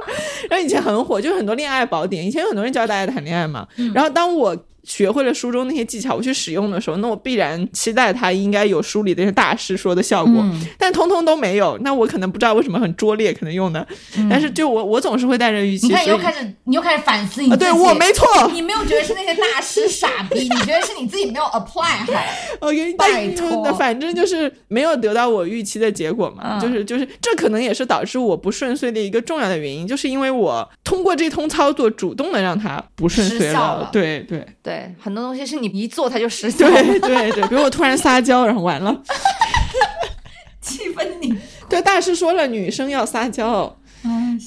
[0.49, 3.67] 然后以前很火，就是很多恋爱宝典，以前有很多人教大家谈恋爱嘛。
[3.93, 10.61] 然后当我学会了书中那些技巧，我去使用的时候，那我必然期待它应该有书里的那些大师说的效果，嗯。
[10.77, 11.77] 但通通都没有。
[11.81, 13.85] 那我可能不知道为什么很拙劣，可能用的，
[14.29, 17.71] 但是就我我总是会带着预期，你看，你又开始，你又开始反思你啊，自己。
[17.71, 18.25] 对我没错。
[18.53, 22.13] 你没有觉得是那些大师傻逼，你觉得是你自己没有 apply 好。
[22.67, 23.73] OK，拜但托。
[23.73, 26.61] 反正就是没有得到我预期的结果嘛，嗯。
[26.61, 33.89] 就是就是这可能也是导致我不顺遂的一个重要的原因，就是因为我通过这通操作主动的让它不顺遂了。
[33.91, 34.45] 对对
[34.75, 39.01] 对，很多东西是你一做它就实现，对 对对，比如我突然撒娇，然后完了。
[40.59, 41.33] 气氛你。
[41.69, 44.37] 对，大师说了，女生要撒娇，嗯，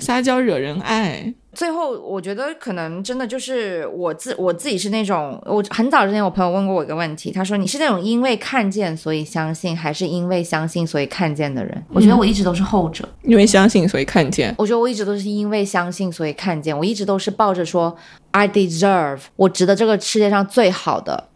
[0.00, 1.34] 撒娇惹人爱。
[1.56, 11.82] 最后，我觉得可能真的就是我自我自己是那种，我很早之前我朋友问过我一个问题，他说你是那种因为看见所以相信，还是因为相信所以看见的人？
[11.94, 13.08] 我觉得我一直都是后者。
[13.22, 14.54] 因为相信，所以看见。
[14.58, 17.96] 我觉得我一直都是因为相信所以看见，我一直都是抱着说
[18.32, 21.28] I deserve，我值得这个世界上最好的，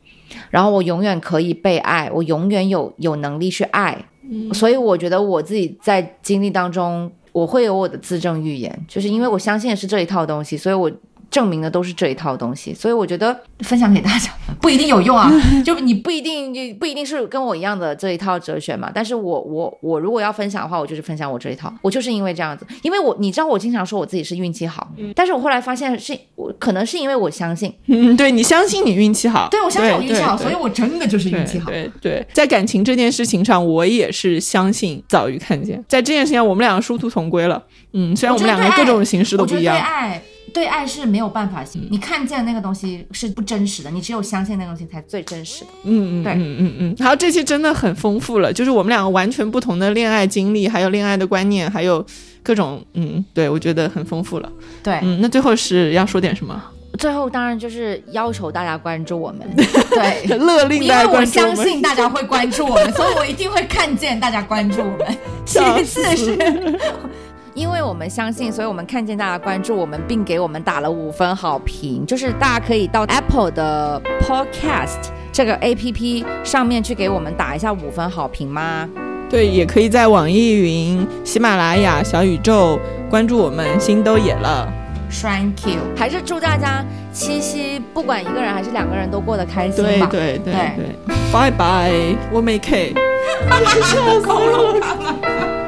[0.51, 4.05] 然后我永远可以被爱，我永远有有能力去爱。
[4.53, 10.90] 所以我觉得我自己在经历当中，我会有我的自证预言，就是因为我相信的是这一套东西，所以我。
[11.31, 14.31] 证明的都是这一套东西，所以我觉得分享给大家
[14.61, 15.31] 不一定有用啊，
[15.65, 18.90] 就你不一定就不一定是跟我一样的这一套哲学嘛。
[18.93, 31.70] 但是我我我如果要分享的话，我就是分享我这一套，我就是因为这样子，因为我你知道我经常说我自己是运气好，但是我后来发现是我可能是因为我相信， 嗯，对你相信你运气好，对我相信我运气好，所以我真的就是运气好。
[31.70, 35.82] 对对，在感情这件事情上，我也是相信早于看见。
[35.89, 37.62] 在这件事情上，我们两个殊途同归了。
[37.93, 39.77] 嗯，虽然我们两个各种形式都我觉得对不一样。
[39.77, 45.70] 爱，对爱是没有办法，你看见那个东西是不真实的，你只有相信那个东西才最真实的。
[45.85, 47.06] 嗯嗯对嗯嗯嗯。
[47.06, 52.05] 好，这期真的很丰富了，就是我们两个完全不同的恋爱经历，还有恋爱的观念，还有
[52.43, 54.51] 各种嗯，对我觉得很丰富了。
[54.82, 56.62] 对，嗯，那最后是要说点什么？
[56.98, 60.36] 最后当然就是要求大家关注我们， 对。
[60.36, 61.56] 勒令因为我大家关注们。
[61.56, 65.16] 相信大家会关注我们，所以我一定会看见大家关注我们。
[65.47, 66.36] 其次是，
[67.55, 72.06] 因为我们相信，所以我们看见大家关注我们，并给我们打了五分好评。
[72.06, 78.89] 就是大家可以到 Apple 的 Podcast 这个 APP 上面去给我们打一下五分好评吗？
[79.28, 82.78] 对，也可以在网易云、喜马拉雅、小宇宙
[83.09, 84.72] 关注我们，心都野了。
[85.10, 90.06] Thank you，还是祝大家七夕不管一个人还是两个人都过得开心吧。
[90.10, 91.93] 对对对对对，拜拜，
[92.31, 92.94] 我没 K。
[93.51, 95.60] 笑死我了。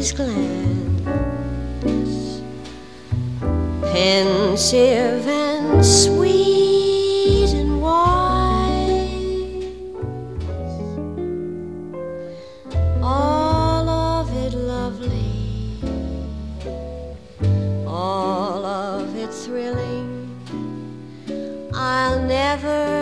[0.00, 1.02] His glance,
[3.92, 8.96] pensive and sweet and wise.
[13.02, 15.78] All of it lovely,
[17.86, 20.08] all of it thrilling.
[21.74, 22.99] I'll never